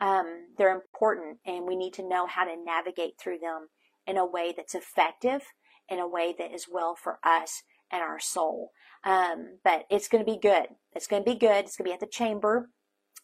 um, 0.00 0.46
they're 0.58 0.74
important, 0.74 1.38
and 1.46 1.66
we 1.66 1.76
need 1.76 1.94
to 1.94 2.08
know 2.08 2.26
how 2.26 2.44
to 2.44 2.56
navigate 2.62 3.18
through 3.18 3.38
them 3.38 3.68
in 4.06 4.16
a 4.16 4.26
way 4.26 4.52
that's 4.56 4.74
effective, 4.74 5.42
in 5.88 5.98
a 5.98 6.08
way 6.08 6.34
that 6.38 6.52
is 6.52 6.66
well 6.70 6.94
for 6.94 7.18
us 7.24 7.62
and 7.90 8.02
our 8.02 8.20
soul. 8.20 8.72
Um, 9.04 9.58
but 9.64 9.84
it's 9.90 10.08
going 10.08 10.24
to 10.24 10.30
be 10.30 10.38
good. 10.38 10.66
It's 10.92 11.06
going 11.06 11.24
to 11.24 11.30
be 11.30 11.38
good. 11.38 11.64
It's 11.64 11.76
going 11.76 11.86
to 11.86 11.90
be 11.90 11.94
at 11.94 12.00
the 12.00 12.06
chamber. 12.06 12.70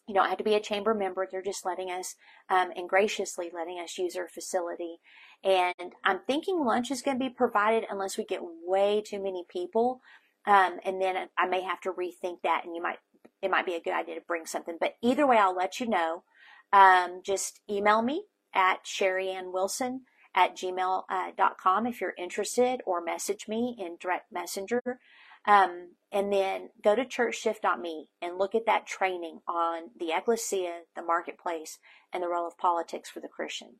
You 0.07 0.13
don't 0.13 0.29
have 0.29 0.37
to 0.39 0.43
be 0.43 0.55
a 0.55 0.59
chamber 0.59 0.93
member. 0.93 1.27
They're 1.29 1.41
just 1.41 1.65
letting 1.65 1.89
us 1.89 2.15
um, 2.49 2.71
and 2.75 2.89
graciously 2.89 3.49
letting 3.53 3.79
us 3.79 3.97
use 3.97 4.13
their 4.15 4.27
facility. 4.27 4.97
And 5.43 5.93
I'm 6.03 6.19
thinking 6.27 6.65
lunch 6.65 6.91
is 6.91 7.01
going 7.01 7.19
to 7.19 7.23
be 7.25 7.29
provided 7.33 7.85
unless 7.89 8.17
we 8.17 8.25
get 8.25 8.41
way 8.65 9.01
too 9.05 9.21
many 9.21 9.45
people. 9.49 10.01
Um, 10.45 10.79
and 10.85 11.01
then 11.01 11.29
I 11.37 11.47
may 11.47 11.61
have 11.61 11.79
to 11.81 11.91
rethink 11.93 12.41
that, 12.43 12.63
and 12.65 12.75
you 12.75 12.81
might 12.81 12.97
it 13.41 13.51
might 13.51 13.65
be 13.65 13.75
a 13.75 13.81
good 13.81 13.93
idea 13.93 14.15
to 14.15 14.21
bring 14.27 14.45
something. 14.45 14.77
But 14.79 14.95
either 15.01 15.27
way, 15.27 15.37
I'll 15.37 15.55
let 15.55 15.79
you 15.79 15.87
know. 15.87 16.23
um, 16.73 17.21
just 17.23 17.61
email 17.69 18.01
me 18.01 18.25
at 18.53 18.83
sherryannwilson 18.85 19.99
at 20.35 20.57
gmail.com 20.57 21.85
uh, 21.85 21.89
if 21.89 22.01
you're 22.01 22.15
interested 22.17 22.81
or 22.85 23.03
message 23.03 23.47
me 23.47 23.75
in 23.79 23.97
direct 23.99 24.31
messenger. 24.31 24.81
Um, 25.45 25.95
and 26.11 26.31
then 26.31 26.69
go 26.83 26.95
to 26.95 27.03
churchshift.me 27.03 28.07
and 28.21 28.37
look 28.37 28.55
at 28.55 28.65
that 28.67 28.85
training 28.85 29.39
on 29.47 29.89
the 29.99 30.11
ecclesia, 30.15 30.81
the 30.95 31.01
marketplace, 31.01 31.79
and 32.13 32.21
the 32.21 32.29
role 32.29 32.47
of 32.47 32.57
politics 32.57 33.09
for 33.09 33.19
the 33.19 33.27
Christian. 33.27 33.79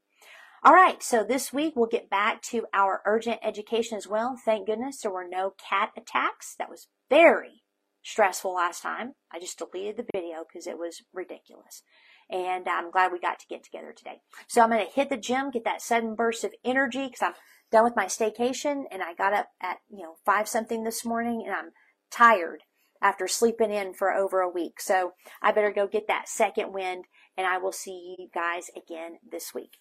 All 0.65 0.73
right, 0.73 1.04
so 1.04 1.23
this 1.23 1.52
week 1.52 1.73
we'll 1.76 1.88
get 1.88 2.10
back 2.10 2.41
to 2.43 2.65
our 2.73 3.02
urgent 3.06 3.39
education 3.43 3.97
as 3.97 4.08
well. 4.08 4.38
Thank 4.43 4.67
goodness 4.67 5.02
there 5.02 5.12
were 5.12 5.28
no 5.28 5.54
cat 5.69 5.91
attacks. 5.97 6.56
That 6.58 6.69
was 6.69 6.88
very 7.10 7.63
stressful 8.02 8.54
last 8.54 8.82
time. 8.82 9.13
I 9.32 9.39
just 9.39 9.58
deleted 9.58 9.97
the 9.97 10.06
video 10.13 10.43
because 10.47 10.65
it 10.65 10.78
was 10.78 11.02
ridiculous. 11.13 11.84
And 12.30 12.67
I'm 12.67 12.91
glad 12.91 13.12
we 13.12 13.19
got 13.19 13.39
to 13.39 13.47
get 13.47 13.63
together 13.63 13.93
today. 13.95 14.21
So 14.47 14.62
I'm 14.62 14.69
going 14.69 14.86
to 14.86 14.91
hit 14.91 15.10
the 15.10 15.17
gym, 15.17 15.52
get 15.52 15.65
that 15.65 15.82
sudden 15.82 16.15
burst 16.15 16.43
of 16.43 16.54
energy 16.63 17.08
because 17.08 17.21
I'm 17.21 17.34
done 17.73 17.83
with 17.83 17.95
my 17.95 18.05
staycation 18.05 18.83
and 18.91 19.01
I 19.01 19.13
got 19.15 19.33
up 19.33 19.47
at, 19.62 19.79
you 19.89 20.03
know, 20.03 20.15
five 20.25 20.47
something 20.47 20.83
this 20.83 21.03
morning 21.03 21.43
and 21.45 21.53
I'm 21.53 21.71
tired 22.12 22.62
after 23.01 23.27
sleeping 23.27 23.71
in 23.71 23.93
for 23.93 24.13
over 24.13 24.39
a 24.39 24.49
week. 24.49 24.79
So 24.79 25.13
I 25.41 25.51
better 25.51 25.71
go 25.71 25.88
get 25.88 26.07
that 26.07 26.29
second 26.29 26.71
wind 26.71 27.05
and 27.36 27.45
I 27.47 27.57
will 27.57 27.71
see 27.71 28.15
you 28.17 28.29
guys 28.33 28.69
again 28.77 29.17
this 29.29 29.53
week. 29.53 29.71